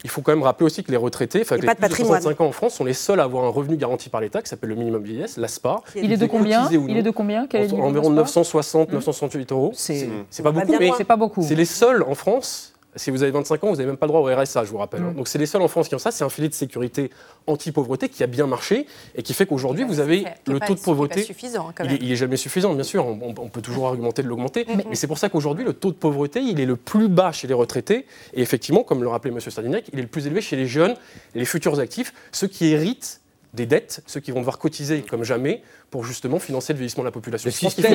[0.05, 2.21] Il faut quand même rappeler aussi que les retraités, enfin, les de plus de patrimoine.
[2.21, 4.49] 65 ans en France sont les seuls à avoir un revenu garanti par l'État qui
[4.49, 5.83] s'appelle le minimum vieillesse, l'ASPA.
[5.95, 9.73] Il est de combien Il est de combien Quel est Environ de 960, 968 euros.
[9.75, 10.09] C'est-
[10.43, 10.95] pas Pas beaucoup, mais loin.
[10.97, 11.43] C'est pas beaucoup.
[11.43, 14.13] C'est les seuls en France Si vous avez 25 ans, vous n'avez même pas le
[14.13, 15.03] droit au RSA, je vous rappelle.
[15.03, 15.15] Mm.
[15.15, 16.11] Donc c'est les seuls en France qui ont ça.
[16.11, 17.11] C'est un filet de sécurité
[17.47, 21.23] anti-pauvreté qui a bien marché et qui fait qu'aujourd'hui, vous avez le taux de pauvreté.
[21.23, 22.03] suffisant, quand il, est, même.
[22.03, 23.07] il est jamais suffisant, bien sûr.
[23.07, 24.65] On, peut toujours argumenter de l'augmenter.
[24.65, 24.83] Mm.
[24.89, 27.47] Mais c'est pour ça qu'aujourd'hui, le taux de pauvreté, il est le plus bas chez
[27.47, 28.07] les retraités.
[28.35, 29.41] Et effectivement, comme le rappelait M.
[29.41, 30.95] Sardignac, il est le plus élevé chez les jeunes
[31.35, 33.21] les futurs actifs, ceux qui héritent
[33.53, 37.09] des dettes, ceux qui vont devoir cotiser comme jamais pour justement financer le vieillissement de
[37.09, 37.49] la population.
[37.49, 37.95] Le système,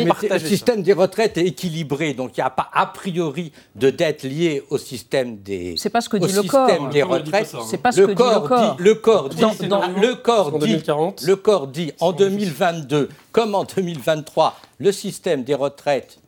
[0.80, 4.64] le des retraites est équilibré, donc il n'y a pas a priori de dette liée
[4.70, 5.76] au système des.
[5.78, 6.90] C'est pas ce que dit le corps.
[6.90, 7.56] des retraites.
[7.56, 7.60] hein.
[7.70, 8.16] C'est pas ce que dit le
[8.48, 8.76] corps.
[8.76, 12.12] Dit, le corps dit, Dans- dans- le corps En dit, 2040, le corps dit en
[12.12, 16.20] 2022 comme en 2023, le système des retraites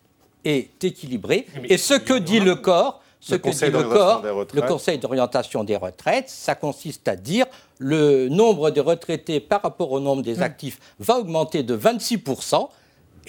[0.45, 1.47] est équilibré.
[1.65, 4.67] Et ce que dit le corps, ce Le que dit le corps, des le.
[4.67, 7.45] Conseil d'orientation des retraites, ça consiste à dire
[7.77, 12.69] le nombre de retraités par rapport au nombre des actifs va augmenter de 26%.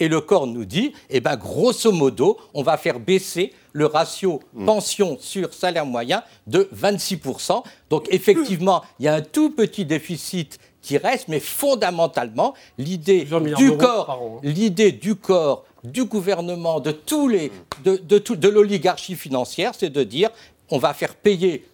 [0.00, 4.40] Et le corps nous dit, eh ben, grosso modo, on va faire baisser le ratio
[4.64, 7.64] pension sur salaire moyen de 26%.
[7.90, 13.76] Donc effectivement, il y a un tout petit déficit qui reste, mais fondamentalement, l'idée du
[13.76, 14.40] corps, hein.
[14.44, 17.52] l'idée du corps, du gouvernement, de tous les,
[17.84, 20.30] de, de, tout- de l'oligarchie financière, c'est de dire,
[20.70, 21.66] on va faire payer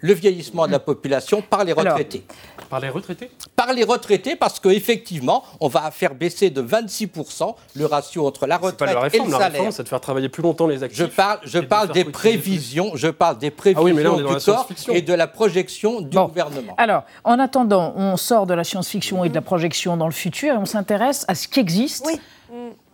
[0.00, 2.22] le vieillissement de la population par les Alors, retraités.
[2.70, 3.30] Par les retraités?
[3.56, 8.54] Par les retraités, parce qu'effectivement, on va faire baisser de 26% le ratio entre la
[8.56, 9.26] C'est pas retraite la et réforme.
[9.26, 9.52] le La salaire.
[9.54, 11.00] réforme, c'est de faire travailler plus longtemps les actifs.
[11.00, 14.04] Je parle, je et de parle des prévisions, je parle des prévisions Ah oui, mais
[14.04, 16.74] là, on est dans du la corps et de la projection du gouvernement.
[16.76, 20.54] Alors, en attendant, on sort de la science-fiction et de la projection dans le futur
[20.54, 22.06] et on s'intéresse à ce qui existe.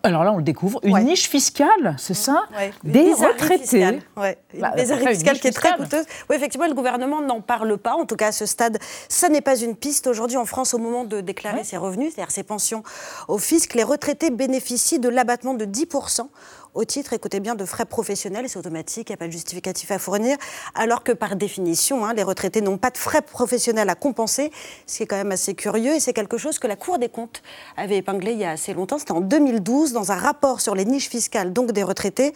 [0.04, 3.62] Alors là, on le découvre, une niche fiscale, c'est ça Ouais, Des retraités.
[3.62, 4.38] fiscale, ouais.
[4.52, 6.04] Une Bah, une fiscale niche qui est très coûteuse.
[6.28, 7.94] Oui, effectivement, le gouvernement n'en parle pas.
[7.94, 10.06] En tout cas, à ce stade, ça n'est pas une piste.
[10.06, 12.82] Aujourd'hui, en France, au moment de déclarer ses revenus, c'est-à-dire ses pensions
[13.28, 16.28] au fisc, les retraités bénéficient de l'abattement de 10%
[16.74, 18.48] au titre, écoutez bien, de frais professionnels.
[18.48, 20.36] C'est automatique, il n'y a pas de justificatif à fournir.
[20.74, 24.50] Alors que par définition, hein, les retraités n'ont pas de frais professionnels à compenser,
[24.86, 25.94] ce qui est quand même assez curieux.
[25.94, 27.42] Et c'est quelque chose que la Cour des comptes
[27.76, 28.98] avait épinglé il y a assez longtemps.
[28.98, 32.34] C'était en 2012, dans un rapport sur les niches fiscales, donc des retraités.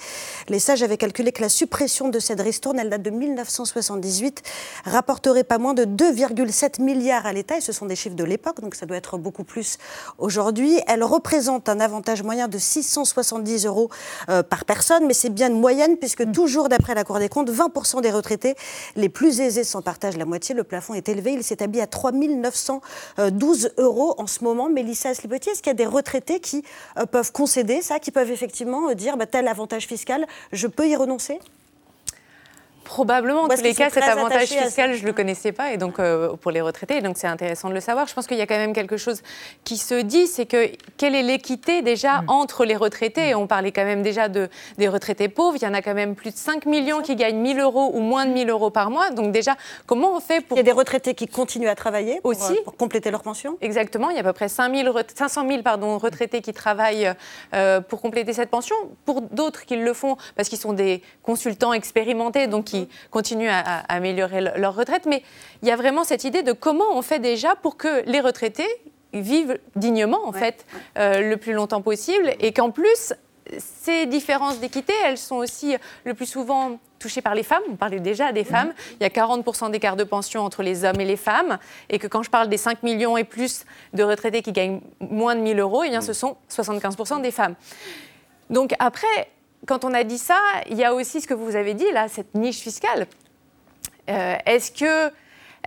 [0.48, 4.42] Les sages avaient calculé que la suppression de cette ristourne, elle date de 1978,
[4.84, 7.58] rapporterait pas moins de 2,7 milliards à l'État.
[7.58, 9.78] Et ce sont des chiffres de l'époque, donc ça doit être beaucoup plus
[10.18, 10.78] aujourd'hui.
[10.86, 13.90] Elle représente un avantage moyen de 670 euros
[14.28, 17.50] euh, par personne, mais c'est bien une moyenne, puisque toujours d'après la Cour des comptes,
[17.50, 18.54] 20% des retraités
[18.96, 20.54] les plus aisés s'en partagent la moitié.
[20.54, 24.68] Le plafond est élevé, il s'établit à 3 912 euros en ce moment.
[24.68, 26.64] Mélissa Slibotier, est-ce qu'il y a des retraités qui
[26.98, 30.88] euh, peuvent concéder ça, qui peuvent effectivement euh, dire bah, tel avantage fiscal, je peux
[30.88, 31.38] y renoncer?
[32.88, 35.98] Probablement, en tous les cas, cet avantage fiscal, je ne le connaissais pas, et donc
[35.98, 38.06] euh, pour les retraités, donc c'est intéressant de le savoir.
[38.08, 39.20] Je pense qu'il y a quand même quelque chose
[39.62, 43.34] qui se dit, c'est que quelle est l'équité déjà entre les retraités?
[43.34, 44.48] On parlait quand même déjà de,
[44.78, 47.36] des retraités pauvres, il y en a quand même plus de 5 millions qui gagnent
[47.38, 50.56] 1000 euros ou moins de 1000 euros par mois, donc déjà, comment on fait pour...
[50.56, 52.52] Il y a des retraités qui continuent à travailler pour, Aussi.
[52.52, 53.58] euh, pour compléter leur pension?
[53.60, 56.54] Exactement, il y a à peu près 5 000 ret- 500 000 pardon, retraités qui
[56.54, 57.12] travaillent
[57.54, 58.76] euh, pour compléter cette pension.
[59.04, 62.77] Pour d'autres qui le font parce qu'ils sont des consultants expérimentés, donc qui
[63.10, 65.06] continuent à, à améliorer le- leur retraite.
[65.06, 65.22] Mais
[65.62, 68.68] il y a vraiment cette idée de comment on fait déjà pour que les retraités
[69.14, 70.66] vivent dignement, en fait,
[70.98, 73.14] euh, le plus longtemps possible, et qu'en plus,
[73.58, 77.62] ces différences d'équité, elles sont aussi le plus souvent touchées par les femmes.
[77.70, 78.74] On parlait déjà des femmes.
[79.00, 81.58] Il y a 40% d'écart de pension entre les hommes et les femmes.
[81.88, 83.64] Et que quand je parle des 5 millions et plus
[83.94, 87.54] de retraités qui gagnent moins de 1000 euros, eh bien, ce sont 75% des femmes.
[88.50, 89.30] Donc après,
[89.68, 92.08] quand on a dit ça, il y a aussi ce que vous avez dit, là,
[92.08, 93.06] cette niche fiscale.
[94.08, 95.12] Euh, Est-ce que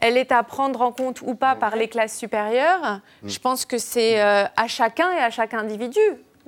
[0.02, 3.02] elle est à prendre en compte ou pas par les classes supérieures?
[3.24, 6.00] Je pense que c'est euh, à chacun et à chaque individu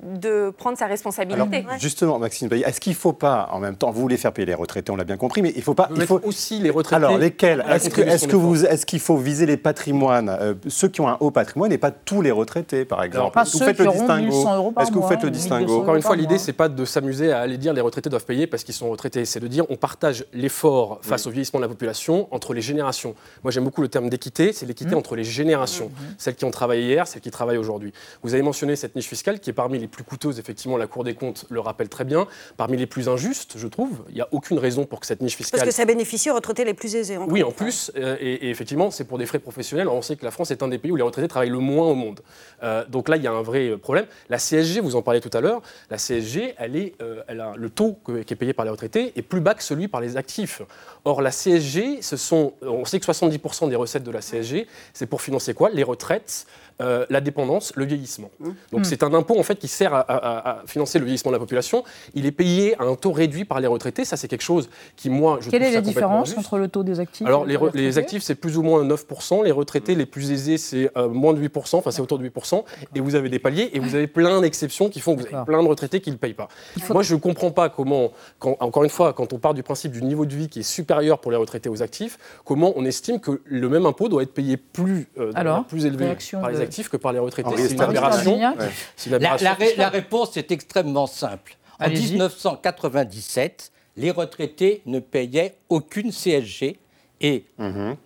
[0.02, 1.64] de prendre sa Alors, responsabilité.
[1.78, 4.46] justement, Maxime Bailly, est-ce qu'il ne faut pas, en même temps, vous voulez faire payer
[4.46, 5.88] les retraités, on l'a bien compris, mais il faut pas.
[5.94, 6.96] Il faut aussi les retraités.
[7.04, 8.40] Alors, lesquels Est-ce que- contribution est-ce que d'effort.
[8.42, 11.78] vous, est-ce qu'il faut viser les patrimoines, euh, ceux qui ont un haut patrimoine et
[11.78, 14.24] pas tous les retraités, par exemple pas Vous ceux faites qui le distinguo.
[14.26, 16.38] 1100 euros par Est-ce que vous faites le 1200 distinguo Encore une fois, l'idée, mois.
[16.38, 19.24] c'est pas de s'amuser à aller dire les retraités doivent payer parce qu'ils sont retraités.
[19.24, 23.14] C'est de dire on partage l'effort face au vieillissement de la population entre les générations.
[23.42, 24.52] Moi, j'aime beaucoup le terme d'équité.
[24.52, 24.98] C'est l'équité Mmh.
[24.98, 25.90] entre les générations.
[26.18, 27.92] Celles qui ont travaillé hier, celles qui travaillent aujourd'hui.
[28.22, 30.38] Vous avez mentionné cette niche fiscale qui est parmi les plus coûteuses.
[30.38, 32.26] Effectivement, la Cour des comptes le rappelle très bien.
[32.56, 34.04] Parmi les plus injustes, je trouve.
[34.08, 36.34] Il n'y a aucune raison pour que cette niche fiscale Parce que ça bénéficie aux
[36.34, 37.16] retraités les plus aisés.
[37.18, 39.82] oui, en plus, euh, et, et effectivement, c'est pour des frais professionnels.
[39.86, 41.58] Alors, on sait que la France est un des pays où les retraités travaillent le
[41.58, 42.20] moins au monde.
[42.62, 44.06] Euh, donc là, il y a un vrai euh, problème.
[44.28, 47.52] La CSG, vous en parlez tout à l'heure, la CSG, elle est, euh, elle a,
[47.56, 50.00] le taux que- qui est payé par les retraités est plus bas que celui par
[50.00, 50.62] les actifs.
[51.04, 55.06] Or, la CSG, ce sont, on sait que 70% des recettes de la CSG, c'est
[55.06, 55.70] pour financer quoi?
[55.70, 56.46] Les retraites
[56.80, 58.30] euh, la dépendance, le vieillissement.
[58.40, 58.84] Donc Mmh.
[58.84, 61.40] c'est un impôt en fait qui sert à, à- à financer le vieillissement de la
[61.40, 61.84] population.
[62.14, 64.04] Il est payé à un taux réduit par les retraités.
[64.04, 66.68] Ça c'est quelque chose qui moi je Quelle trouve est ça la différence entre le
[66.68, 70.06] taux des actifs Alors les, re- actifs c'est plus ou moins 9%, les retraités les
[70.06, 73.28] plus aisés c'est euh, moins de 8%, enfin c'est autour de 8%, et vous avez
[73.28, 76.00] des paliers et vous avez plein d'exceptions qui font que vous avez plein de retraités
[76.00, 76.48] qui ne le payent pas.
[76.90, 79.92] Moi je ne comprends pas comment, quand- encore une fois, quand on part du principe
[79.92, 83.20] du niveau de vie qui est supérieur pour les retraités aux actifs, comment on estime
[83.20, 86.88] que le même impôt doit être payé plus, euh, Alors, plus élevé par les actifs
[86.88, 87.48] que par les retraités.
[87.48, 88.04] Henri C'est une Estargnac.
[88.04, 88.38] aberration.
[88.38, 88.70] Ouais.
[88.96, 91.56] C'est une La, réponse est extrêmement simple.
[91.80, 92.12] En Allez-y.
[92.12, 96.78] 1997, les retraités ne payaient aucune CSG
[97.20, 97.44] et,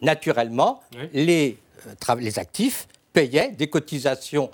[0.02, 1.58] naturellement, les,
[2.08, 4.50] euh, les actifs payaient des cotisations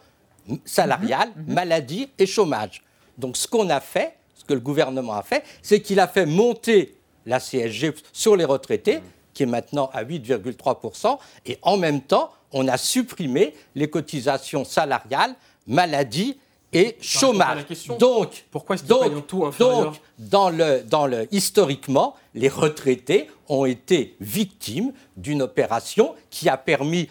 [0.65, 2.83] salariales, maladie et chômage.
[3.19, 6.27] Donc ce qu'on a fait, ce que le gouvernement a fait, c'est qu'il a fait
[6.27, 9.01] monter la CSG sur les retraités,
[9.33, 15.35] qui est maintenant à 8,3%, et en même temps, on a supprimé les cotisations salariales,
[15.67, 16.39] maladie
[16.73, 17.67] et chômage.
[17.99, 19.13] Donc, Pourquoi donc,
[19.45, 26.49] inférieur donc, dans le, dans le, historiquement, les retraités ont été victimes d'une opération qui
[26.49, 27.09] a permis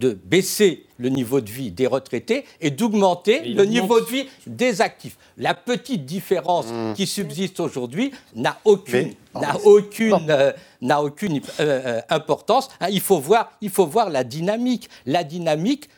[0.00, 3.68] de baisser le niveau de vie des retraités et d'augmenter le augmente.
[3.68, 5.16] niveau de vie des actifs.
[5.36, 11.40] La petite différence qui subsiste aujourd'hui n'a aucune, Mais- n'a aucune, euh, n'a aucune euh,
[11.60, 12.68] euh, importance.
[12.90, 14.88] Il, faut voir, il faut voir la dynamique.
[15.06, 15.88] La dynamique,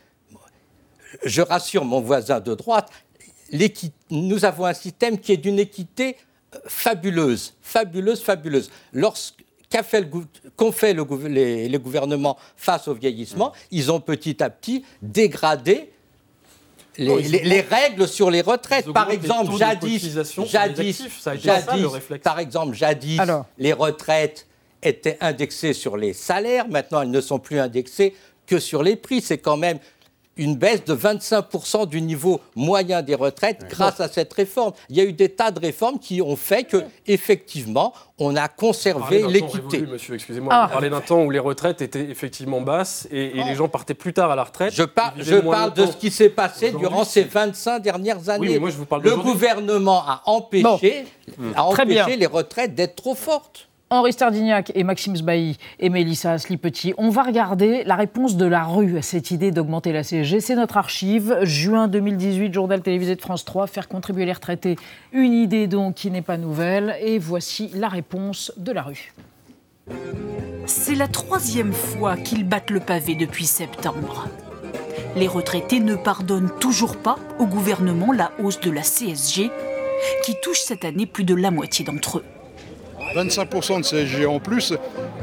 [1.25, 2.91] je rassure mon voisin de droite,
[4.11, 6.17] nous avons un système qui est d'une équité
[6.55, 8.71] euh, fabuleuse, fabuleuse, fabuleuse.
[8.93, 10.25] Lorsque qu'a fait le gou-
[10.57, 15.91] qu'ont fait le les, les gouvernements face au vieillissement Ils ont petit à petit dégradé
[16.99, 18.93] les, les règles sur les retraites.
[18.93, 21.21] Par exemple, jadis, cotisation sur les jadis, actifs.
[21.21, 22.23] Ça a été ça, le jadis, réflexe.
[22.23, 23.19] par exemple, jadis,
[23.57, 24.47] les retraites
[24.83, 26.69] étaient indexées sur les salaires.
[26.69, 28.15] Maintenant, elles ne sont plus indexées
[28.47, 29.23] que sur les prix.
[29.23, 29.79] C'est quand même
[30.37, 34.73] une baisse de 25% du niveau moyen des retraites grâce à cette réforme.
[34.89, 38.49] Il y a eu des tas de réformes qui ont fait que, effectivement, on a
[38.49, 39.81] conservé l'équité.
[39.83, 40.53] monsieur, excusez-moi.
[40.55, 40.67] Ah.
[40.67, 43.95] Vous parlez d'un temps où les retraites étaient effectivement basses et, et les gens partaient
[43.95, 44.73] plus tard à la retraite.
[44.73, 45.15] Je, par-
[45.51, 48.49] parle de ce qui s'est passé durant ces 25 dernières années.
[48.51, 51.07] mais moi, je vous parle Le gouvernement a empêché,
[51.55, 52.03] a Très bien.
[52.05, 53.69] empêché les retraites d'être trop fortes.
[53.93, 58.65] Henri Stardignac et Maxime Sbailly et Mélissa Asli-Petit, on va regarder la réponse de la
[58.65, 60.41] rue à cette idée d'augmenter la CSG.
[60.41, 64.77] C'est notre archive, juin 2018, journal télévisé de France 3, faire contribuer les retraités.
[65.13, 66.97] Une idée donc qui n'est pas nouvelle.
[67.03, 69.13] Et voici la réponse de la rue.
[70.65, 74.27] C'est la troisième fois qu'ils battent le pavé depuis septembre.
[75.17, 79.51] Les retraités ne pardonnent toujours pas au gouvernement la hausse de la CSG,
[80.25, 82.25] qui touche cette année plus de la moitié d'entre eux.
[83.13, 84.75] 25% de CSG en plus,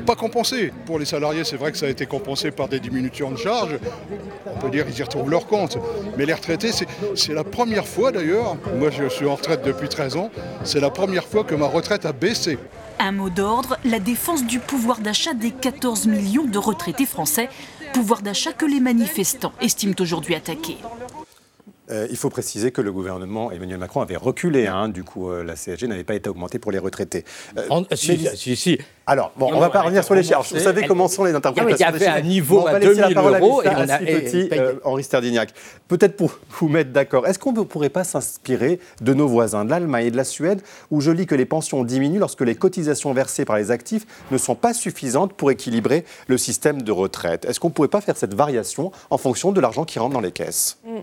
[0.06, 0.72] pas compensé.
[0.86, 3.78] Pour les salariés, c'est vrai que ça a été compensé par des diminutions de charges.
[4.46, 5.78] On peut dire qu'ils y retrouvent leur compte.
[6.18, 10.16] Mais les retraités, c'est- la première fois d'ailleurs, moi je suis en retraite depuis 13
[10.16, 10.30] ans,
[10.64, 12.58] c'est la première fois que ma retraite a baissé.
[13.00, 17.48] Un mot d'ordre, la défense du pouvoir d'achat des 14 millions de retraités français,
[17.94, 20.78] pouvoir d'achat que les manifestants estiment aujourd'hui attaqué.
[21.92, 24.68] Euh, il faut préciser que le gouvernement Emmanuel Macron avait reculé.
[24.68, 27.26] hein, du coup, euh, la CSG n'avait pas été augmentée pour les retraités.
[27.58, 28.78] Euh, En- si, mais- si, si.
[29.08, 30.36] Alors, bon, Non, on va pas revenir sur les chiffres.
[30.36, 30.58] remboursée.
[30.60, 32.72] Vous savez Elle- comment sont les interprétations il y avait un niveau Bon, on à
[32.74, 35.50] va laisser la 2000 parole à euros Lisa et on a- Petit, euh, Henri Sterdignac.
[35.88, 39.72] Peut-être pour vous mettre d'accord, est-ce qu'on ne pourrait pas s'inspirer de nos voisins, de
[39.72, 43.12] l'Allemagne et de la Suède, où je lis que les pensions diminuent lorsque les cotisations
[43.14, 47.46] versées par les actifs ne sont pas suffisantes pour équilibrer le système de retraite?
[47.46, 50.22] Est-ce qu'on ne pourrait pas faire cette variation en fonction de l'argent qui rentre dans
[50.22, 50.78] les caisses?
[50.86, 50.98] Mm.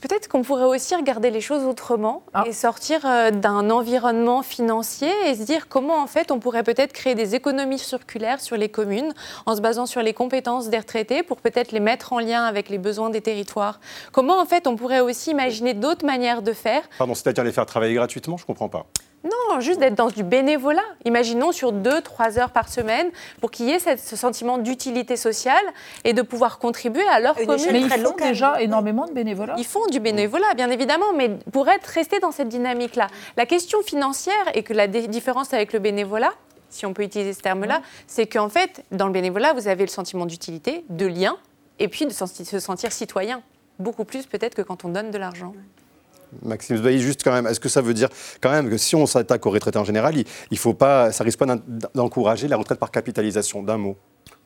[0.00, 2.44] Peut-être qu'on pourrait aussi regarder les choses autrement Ah.
[2.46, 6.92] et sortir euh, d'un environnement financier et se dire comment en fait on pourrait peut-être
[6.92, 9.12] créer des économies circulaires sur les communes
[9.46, 12.68] en se basant sur les compétences des retraités pour peut-être les mettre en lien avec
[12.68, 13.80] les besoins des territoires.
[14.12, 16.82] Comment en fait on pourrait aussi imaginer d'autres manières de faire?
[16.98, 18.36] Pardon, c'est-à-dire les faire travailler gratuitement?
[18.36, 18.86] Je ne comprends pas.
[19.24, 20.84] Non, juste d'être dans du bénévolat.
[21.04, 25.16] Imaginons sur deux, trois heures par semaine pour qu'il y ait cette- ce sentiment d'utilité
[25.16, 25.64] sociale
[26.04, 27.66] et de pouvoir contribuer à leur commune.
[27.72, 27.96] Mais ils font
[28.28, 29.54] déjà énormément de bénévolat.
[29.58, 33.08] Ils font du bénévolat, bien évidemment, mais pour être resté dans cette dynamique-là.
[33.36, 36.32] La question financière et que la différence avec le bénévolat,
[36.70, 39.90] si on peut utiliser ce terme-là, c'est qu'en fait, dans le bénévolat, vous avez le
[39.90, 41.36] sentiment d'utilité, de lien,
[41.80, 43.42] et puis de se sentir citoyen.
[43.78, 45.54] Beaucoup plus peut-être que quand on donne de l'argent.
[46.44, 48.08] Maxime Zbaï, juste quand même, est-ce que ça veut dire
[48.40, 51.24] quand même que si on s'attaque aux retraités en général, il, il faut pas, ça
[51.24, 51.60] risque pas d'en-
[51.94, 53.96] d'encourager la retraite par capitalisation D'un mot?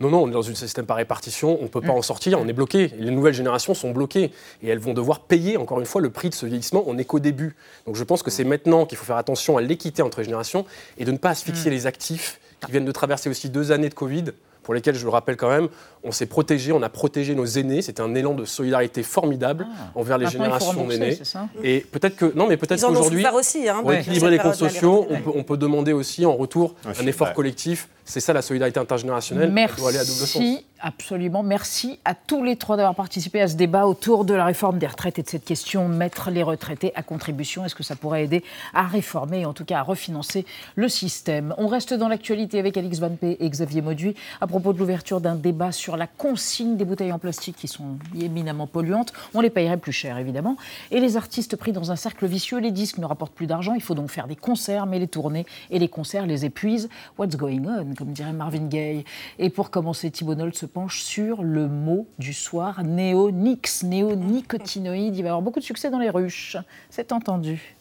[0.00, 1.98] Non, non, on est dans un système par répartition, on ne peut pas Mm.
[1.98, 2.92] en sortir, on est bloqué.
[2.98, 4.30] Les nouvelles générations sont bloquées
[4.62, 6.82] et elles vont devoir payer, encore une fois, le prix de ce vieillissement.
[6.86, 7.54] On n'est qu'au début.
[7.86, 10.64] Donc je pense que c'est maintenant qu'il faut faire attention à l'équité entre les générations
[10.98, 11.74] et de ne pas asphyxier Mm.
[11.74, 14.24] les actifs qui viennent de traverser aussi deux années de Covid.
[14.62, 15.68] Pour lesquels, je le rappelle quand même,
[16.04, 17.82] on s'est protégé, on a protégé nos aînés.
[17.82, 19.90] C'était un élan de solidarité formidable Ah.
[19.94, 20.88] envers les Maintenant, générations
[21.24, 24.00] ça Et peut-être que non, mais peut-être qu'aujourd'hui, aussi, hein, pour ouais.
[24.00, 27.28] équilibrer les comptes sociaux, on peut, on peut demander aussi en retour un, film, effort
[27.28, 27.34] ouais.
[27.34, 27.88] collectif.
[28.04, 29.52] C'est ça la solidarité intergénérationnelle.
[29.56, 30.36] Elle doit aller à double sens.
[30.36, 31.42] Merci, absolument.
[31.44, 34.88] Merci à tous les trois d'avoir participé à ce débat autour de la réforme des
[34.88, 37.64] retraites et de cette question mettre les retraités à contribution.
[37.64, 38.42] Est-ce que ça pourrait aider
[38.74, 40.44] à réformer et en tout cas à refinancer
[40.74, 41.54] le système?
[41.58, 45.20] On reste dans l'actualité avec Alix Van P et Xavier Mauduit à propos de l'ouverture
[45.20, 49.12] d'un débat sur la consigne des bouteilles en plastique qui sont éminemment polluantes.
[49.32, 50.56] On les payerait plus cher évidemment.
[50.90, 53.74] Et les artistes pris dans un cercle vicieux, les disques ne rapportent plus d'argent.
[53.74, 56.88] Il faut donc faire des concerts, mais les tournées et les concerts les épuisent.
[57.16, 59.04] What's going on, comme dirait Marvin Gaye.
[59.38, 65.16] Et pour commencer, Thibault Nolte se penche sur le mot du soir, néonix, néonicotinoïde.
[65.16, 66.56] Il va y avoir beaucoup de succès dans les ruches.
[66.90, 67.76] C'est entendu.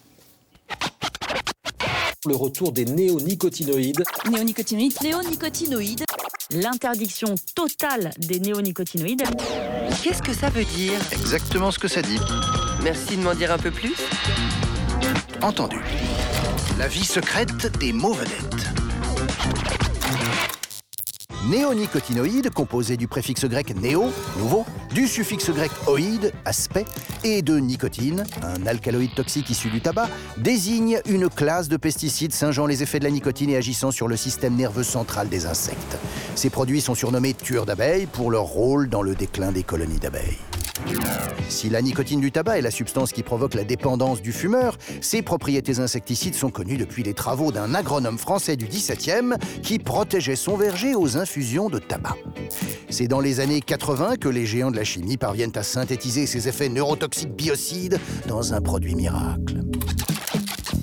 [2.27, 4.03] Le retour des néonicotinoïdes.
[4.29, 5.01] Néonicotinoïdes.
[5.01, 6.03] Néonicotinoïdes.
[6.51, 9.23] L'interdiction totale des néonicotinoïdes.
[10.03, 12.19] Qu'est-ce que ça veut dire Exactement ce que ça dit.
[12.83, 13.95] Merci de m'en dire un peu plus.
[15.41, 15.79] Entendu.
[16.77, 18.90] La vie secrète des mots vedettes.
[21.51, 24.05] Néonicotinoïdes, composé du préfixe grec néo,
[24.37, 26.85] nouveau, du suffixe grec oïde, aspect,
[27.25, 32.67] et de nicotine, un alcaloïde toxique issu du tabac, désigne une classe de pesticides singeant
[32.67, 35.97] les effets de la nicotine et agissant sur le système nerveux central des insectes.
[36.35, 40.37] Ces produits sont surnommés tueurs d'abeilles pour leur rôle dans le déclin des colonies d'abeilles.
[41.49, 45.21] Si la nicotine du tabac est la substance qui provoque la dépendance du fumeur, ses
[45.21, 50.55] propriétés insecticides sont connues depuis les travaux d'un agronome français du XVIIe qui protégeait son
[50.55, 52.15] verger aux infusions de tabac.
[52.89, 56.47] C'est dans les années 80 que les géants de la chimie parviennent à synthétiser ces
[56.47, 59.59] effets neurotoxiques biocides dans un produit miracle.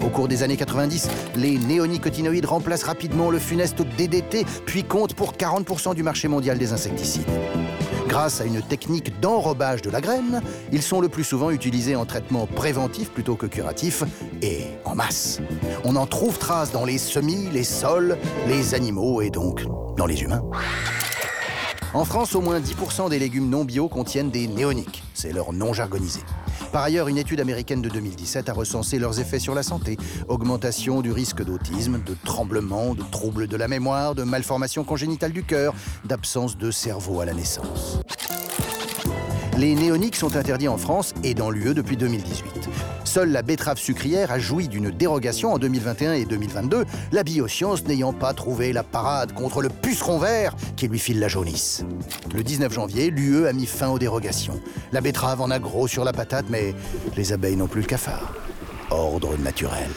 [0.04, 5.32] Au cours des années 90, les néonicotinoïdes remplacent rapidement le funeste DDT, puis comptent pour
[5.32, 7.24] 40% du marché mondial des insecticides.
[8.08, 10.40] Grâce à une technique d'enrobage de la graine,
[10.72, 14.02] ils sont le plus souvent utilisés en traitement préventif plutôt que curatif
[14.40, 15.40] et en masse.
[15.84, 19.62] On en trouve trace dans les semis, les sols, les animaux et donc
[19.96, 20.42] dans les humains.
[21.94, 25.02] En France, au moins 10% des légumes non bio contiennent des néoniques.
[25.14, 26.20] C'est leur nom jargonisé.
[26.70, 29.96] Par ailleurs, une étude américaine de 2017 a recensé leurs effets sur la santé.
[30.28, 35.44] Augmentation du risque d'autisme, de tremblement, de troubles de la mémoire, de malformations congénitales du
[35.44, 35.74] cœur,
[36.04, 38.00] d'absence de cerveau à la naissance.
[39.58, 42.68] Les néoniques sont interdits en France et dans l'UE depuis 2018.
[43.02, 48.12] Seule la betterave sucrière a joui d'une dérogation en 2021 et 2022, la bioscience n'ayant
[48.12, 51.84] pas trouvé la parade contre le puceron vert qui lui file la jaunisse.
[52.32, 54.60] Le 19 janvier, l'UE a mis fin aux dérogations.
[54.92, 56.72] La betterave en a gros sur la patate, mais
[57.16, 58.34] les abeilles n'ont plus le cafard.
[58.90, 59.88] Ordre naturel.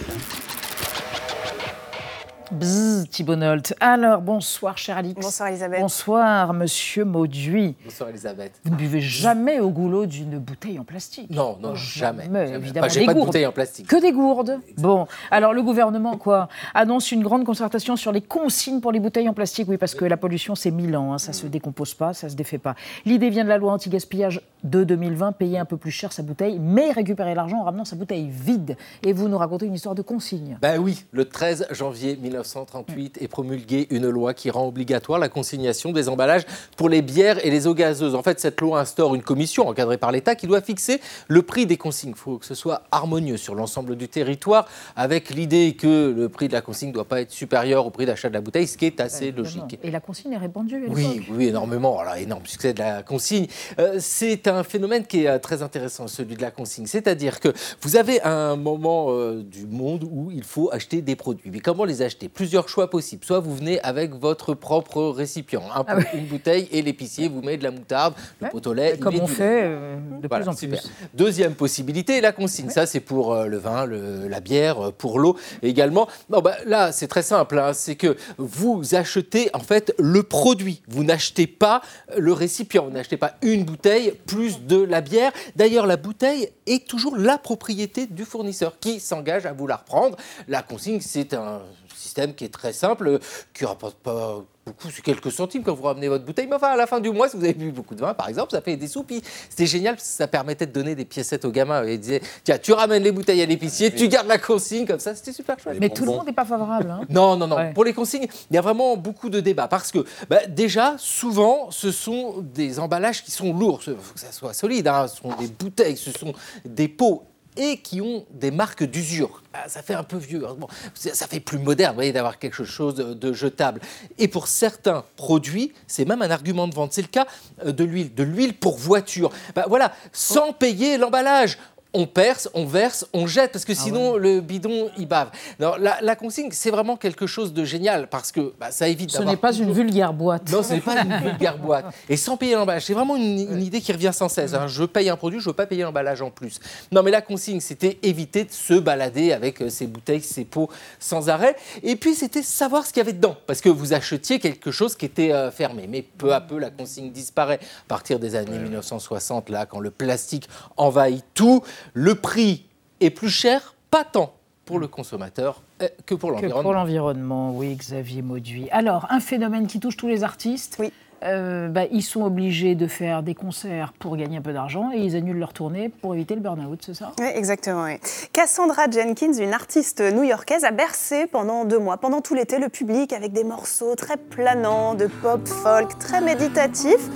[2.51, 3.73] Bzzz, Thibault Nolte.
[3.79, 5.21] Alors, bonsoir, cher Alix.
[5.21, 5.79] Bonsoir, Elisabeth.
[5.79, 7.75] Bonsoir, monsieur Mauduit.
[7.85, 8.59] Bonsoir Elisabeth.
[8.65, 12.25] Vous ne buvez jamais au goulot d'une bouteille en plastique Non, non, jamais.
[12.25, 12.49] jamais.
[12.55, 12.85] évidemment.
[12.87, 13.27] Enfin, J'ai Des pas de gourdes.
[13.29, 13.87] bouteille en plastique.
[13.87, 14.59] Que des gourdes.
[14.77, 19.29] Bon, alors le gouvernement, quoi, annonce une grande concertation sur les consignes pour les bouteilles
[19.29, 19.69] en plastique.
[19.69, 21.13] Oui, parce que la pollution, c'est mille ans.
[21.13, 22.75] hein, ça se décompose pas, ça se défait pas.
[23.05, 26.59] L'idée vient de la loi anti-gaspillage de 2020, payer un peu plus cher sa bouteille,
[26.59, 28.75] mais récupérer l'argent en ramenant sa bouteille vide.
[29.03, 30.57] Et vous nous racontez une histoire de consigne.
[30.61, 35.91] Ben oui, le 13 janvier 1938 est promulguée une loi qui rend obligatoire la consignation
[35.91, 36.43] des emballages
[36.77, 38.15] pour les bières et les eaux gazeuses.
[38.15, 41.65] En fait, cette loi instaure une commission encadrée par l'État qui doit fixer le prix
[41.65, 42.11] des consignes.
[42.11, 46.47] Il faut que ce soit harmonieux sur l'ensemble du territoire, avec l'idée que le prix
[46.47, 48.77] de la consigne ne doit pas être supérieur au prix d'achat de la bouteille, ce
[48.77, 49.43] qui est assez Évidemment.
[49.43, 49.79] logique.
[49.83, 51.99] Et la consigne est répandue Oui, oui, énormément.
[51.99, 53.47] Alors, énorme succès de la consigne.
[53.79, 56.85] Euh, c'est un phénomène qui est euh, très intéressant, celui de la consigne.
[56.85, 57.49] C'est-à-dire que
[57.81, 61.49] vous avez un moment euh, du monde où il faut acheter des produits.
[61.51, 62.29] Mais comment les acheter?
[62.33, 63.23] Plusieurs choix possibles.
[63.25, 67.57] Soit vous venez avec votre propre récipient, un Ah une bouteille, et l'épicier vous met
[67.57, 68.97] de la moutarde, le pot au lait.
[68.97, 70.81] Comme on fait euh, de Voilà, plus en super.
[70.81, 70.89] plus.
[71.13, 72.69] Deuxième possibilité, la consigne.
[72.69, 76.07] Ça, c'est pour euh, le vin, le- la bière, euh, pour l'eau également.
[76.29, 77.59] Non, bah, là, c'est très simple.
[77.59, 77.73] hein.
[77.73, 80.81] C'est que vous achetez en fait le produit.
[80.87, 81.81] Vous n'achetez pas
[82.17, 82.85] le récipient.
[82.85, 85.31] Vous n'achetez pas une bouteille plus de la bière.
[85.55, 90.17] D'ailleurs, la bouteille est toujours la propriété du fournisseur qui s'engage à vous la reprendre.
[90.47, 91.61] La consigne, c'est un
[92.01, 93.19] système qui est très simple,
[93.53, 96.47] qui rapporte pas beaucoup, c'est quelques centimes quand vous ramenez votre bouteille.
[96.47, 98.27] Mais enfin, à la fin du mois, si vous avez bu beaucoup de vin, par
[98.29, 99.03] exemple, ça fait des sous.
[99.03, 101.83] Puis C'était génial parce que ça permettait de donner des piécettes aux gamins.
[101.85, 104.99] Et ils disaient, tiens, tu ramènes les bouteilles à l'épicier, tu gardes la consigne, comme
[104.99, 105.77] ça, c'était super chouette.
[105.79, 106.89] Mais tout le monde n'est pas favorable.
[106.91, 107.01] hein.
[107.09, 107.55] Non, non, non.
[107.55, 107.73] Ouais.
[107.73, 111.71] Pour les consignes, il y a vraiment beaucoup de débats parce que bah, déjà, souvent,
[111.71, 113.81] ce sont des emballages qui sont lourds.
[113.87, 114.87] Il faut que ça soit solide.
[114.87, 115.07] hein.
[115.07, 116.33] Ce sont des bouteilles, ce sont
[116.65, 117.23] des pots
[117.57, 119.41] et qui ont des marques d'usure.
[119.53, 120.55] Ah, ça fait un peu vieux, hein.
[120.57, 123.81] Bon, ça fait plus moderne, vous voyez, d'avoir quelque chose de jetable.
[124.17, 126.93] Et pour certains produits, c'est même un argument de vente.
[126.93, 127.27] C'est le cas
[127.65, 129.31] euh, de l'huile, de l'huile pour voiture.
[129.55, 131.57] Bah, voilà, sans payer l'emballage
[131.93, 135.29] on perce, on verse, on jette, parce que ah sinon le bidon il bave.
[135.59, 139.11] Alors, la, consigne, c'est vraiment quelque chose de génial parce que bah, ça évite.
[139.11, 140.49] Ce n'est pas une vulgaire boîte.
[140.51, 141.85] Non, ce n'est pas une vulgaire boîte.
[142.07, 144.53] Et sans payer l'emballage, c'est vraiment une, idée qui revient sans cesse.
[144.53, 144.67] Hein.
[144.67, 146.59] Je paye un produit, je ne veux pas payer l'emballage en plus.
[146.91, 150.69] Non, mais la consigne, c'était éviter de se balader avec ces euh, bouteilles, ces pots
[150.99, 151.55] sans arrêt.
[151.83, 154.95] Et puis c'était savoir ce qu'il y avait dedans, parce que vous achetiez quelque chose
[154.95, 155.87] qui était euh, fermé.
[155.87, 157.59] Mais peu à peu, la consigne disparaît.
[157.61, 161.63] À partir des années 1960, là, quand le plastique envahit tout
[161.93, 162.65] le prix
[162.99, 164.33] est plus cher, pas tant
[164.65, 166.61] pour le consommateur euh, que pour l'environnement.
[166.61, 168.69] pour l'environnement, oui, Xavier Mauduit.
[168.71, 170.77] Alors, un phénomène qui touche tous les artistes.
[170.79, 170.91] Oui.
[171.23, 174.97] Euh, bah, ils sont obligés de faire des concerts pour gagner un peu d'argent et
[174.97, 177.11] ils annulent leur tournée pour éviter le burn-out, c'est ça?
[177.19, 177.85] Oui, exactement.
[178.33, 183.13] Cassandra Jenkins, une artiste new-yorkaise, a bercé pendant deux mois, pendant tout l'été, le public
[183.13, 187.09] avec des morceaux très planants, de pop, folk, très méditatifs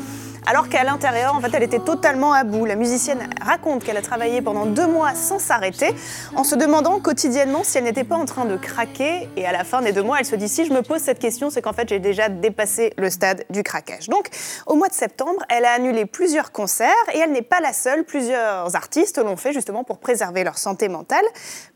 [0.46, 2.66] alors qu'à l'intérieur, en fait, elle était totalement à bout.
[2.66, 5.94] La musicienne raconte qu'elle a travaillé pendant deux mois sans s'arrêter,
[6.36, 9.28] en se demandant quotidiennement si elle n'était pas en train de craquer.
[9.38, 11.20] Et à la fin des deux mois, elle se dit si je me pose cette
[11.20, 14.08] question, c'est qu'en fait, j'ai déjà dépassé le stade du craquage.
[14.08, 14.30] Donc,
[14.68, 18.04] au mois de septembre, elle a annulé plusieurs concerts et elle n'est pas la seule.
[18.04, 21.26] Plusieurs artistes l'ont fait justement pour préserver leur santé mentale.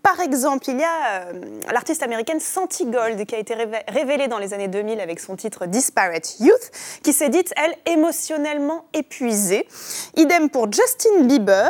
[0.04, 1.42] Par exemple, il y a euh,
[1.72, 3.56] l'artiste américaine Santi Gold qui a été
[3.88, 6.72] révélée dans les années 2000 avec son titre Disparate Youth,
[7.04, 9.68] qui s'est dite, elle, émotionnellement épuisé.
[10.16, 11.70] Idem pour Justin Bieber,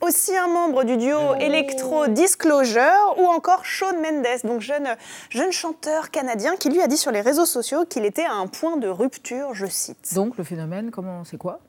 [0.00, 1.34] aussi un membre du duo oh.
[1.38, 4.88] Electro Disclosure ou encore Shawn Mendes, donc jeune,
[5.30, 8.48] jeune chanteur canadien qui lui a dit sur les réseaux sociaux qu'il était à un
[8.48, 10.14] point de rupture, je cite.
[10.14, 11.60] Donc le phénomène, comment c'est quoi?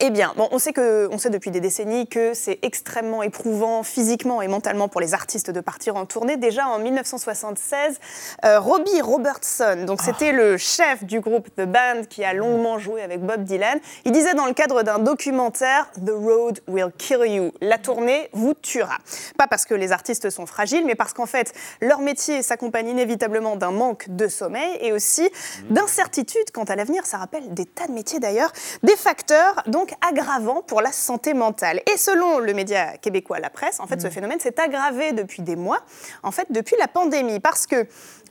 [0.00, 3.82] Eh bien, bon, on, sait que, on sait depuis des décennies que c'est extrêmement éprouvant
[3.82, 6.36] physiquement et mentalement pour les artistes de partir en tournée.
[6.36, 8.00] Déjà en 1976,
[8.44, 10.04] euh, Robbie Robertson, donc ah.
[10.06, 14.12] c'était le chef du groupe The Band qui a longuement joué avec Bob Dylan, il
[14.12, 18.98] disait dans le cadre d'un documentaire The Road Will Kill You, la tournée vous tuera.
[19.36, 23.56] Pas parce que les artistes sont fragiles, mais parce qu'en fait leur métier s'accompagne inévitablement
[23.56, 25.28] d'un manque de sommeil et aussi
[25.68, 27.06] d'incertitude quant à l'avenir.
[27.06, 31.80] Ça rappelle des tas de métiers d'ailleurs, des facteurs donc aggravant pour la santé mentale.
[31.92, 34.10] Et selon le média québécois La Presse, en fait, ce mmh.
[34.12, 35.80] phénomène s'est aggravé depuis des mois,
[36.22, 37.84] en fait, depuis la pandémie, parce que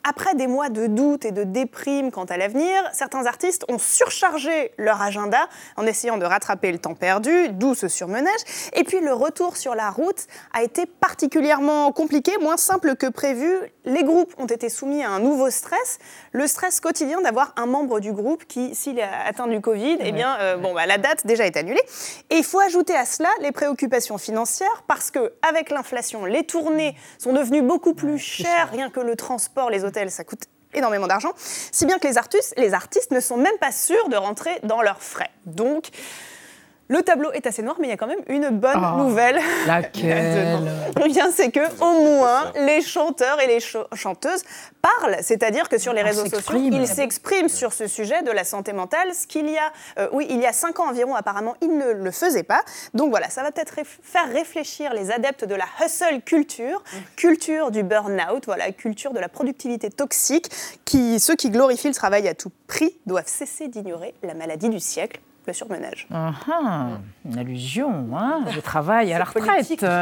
[0.03, 4.71] après des mois de doute et de déprime quant à l'avenir, certains artistes ont surchargé
[4.77, 5.47] leur agenda
[5.77, 8.39] en essayant de rattraper le temps perdu, d'où ce surmenage.
[8.73, 13.49] Et puis le retour sur la route a été particulièrement compliqué, moins simple que prévu.
[13.85, 15.99] Les groupes ont été soumis à un nouveau stress,
[16.31, 20.11] le stress quotidien d'avoir un membre du groupe qui, s'il est atteint du Covid, eh
[20.11, 21.81] bien, euh, bon, bah, la date déjà est annulée.
[22.29, 26.95] Et il faut ajouter à cela les préoccupations financières parce que avec l'inflation, les tournées
[27.17, 31.33] sont devenues beaucoup plus chères, rien que le transport, les hôtels ça coûte énormément d'argent,
[31.37, 34.81] si bien que les artistes, les artistes ne sont même pas sûrs de rentrer dans
[34.81, 35.29] leurs frais.
[35.45, 35.89] Donc,
[36.93, 39.39] le tableau est assez noir, mais il y a quand même une bonne ah, nouvelle.
[39.65, 40.59] Laquelle
[41.03, 44.43] eh bien, c'est que au moins les chanteurs et les chanteuses
[44.79, 48.73] parlent, c'est-à-dire que sur les réseaux sociaux, ils s'expriment sur ce sujet de la santé
[48.73, 51.75] mentale, ce qu'il y a, euh, oui, il y a cinq ans environ, apparemment, ils
[51.75, 52.61] ne le faisaient pas.
[52.93, 53.73] Donc voilà, ça va peut-être
[54.03, 56.83] faire réfléchir les adeptes de la hustle culture,
[57.15, 60.51] culture du burn-out, voilà, culture de la productivité toxique,
[60.85, 64.79] qui ceux qui glorifient le travail à tout prix doivent cesser d'ignorer la maladie du
[64.79, 66.07] siècle le surmenage.
[66.11, 66.87] Ah, ah,
[67.25, 69.83] une allusion, hein, le travail à la retraite.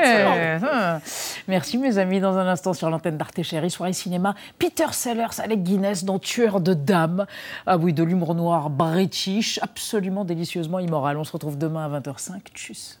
[0.00, 1.00] Hein.
[1.48, 5.62] Merci mes amis, dans un instant sur l'antenne d'Arte Chérie, soirée cinéma, Peter Sellers, Alec
[5.62, 7.26] Guinness dans Tueur de dames.
[7.66, 11.16] Ah oui, de l'humour noir british, absolument délicieusement immoral.
[11.16, 12.40] On se retrouve demain à 20h05.
[12.54, 13.00] Tchuss.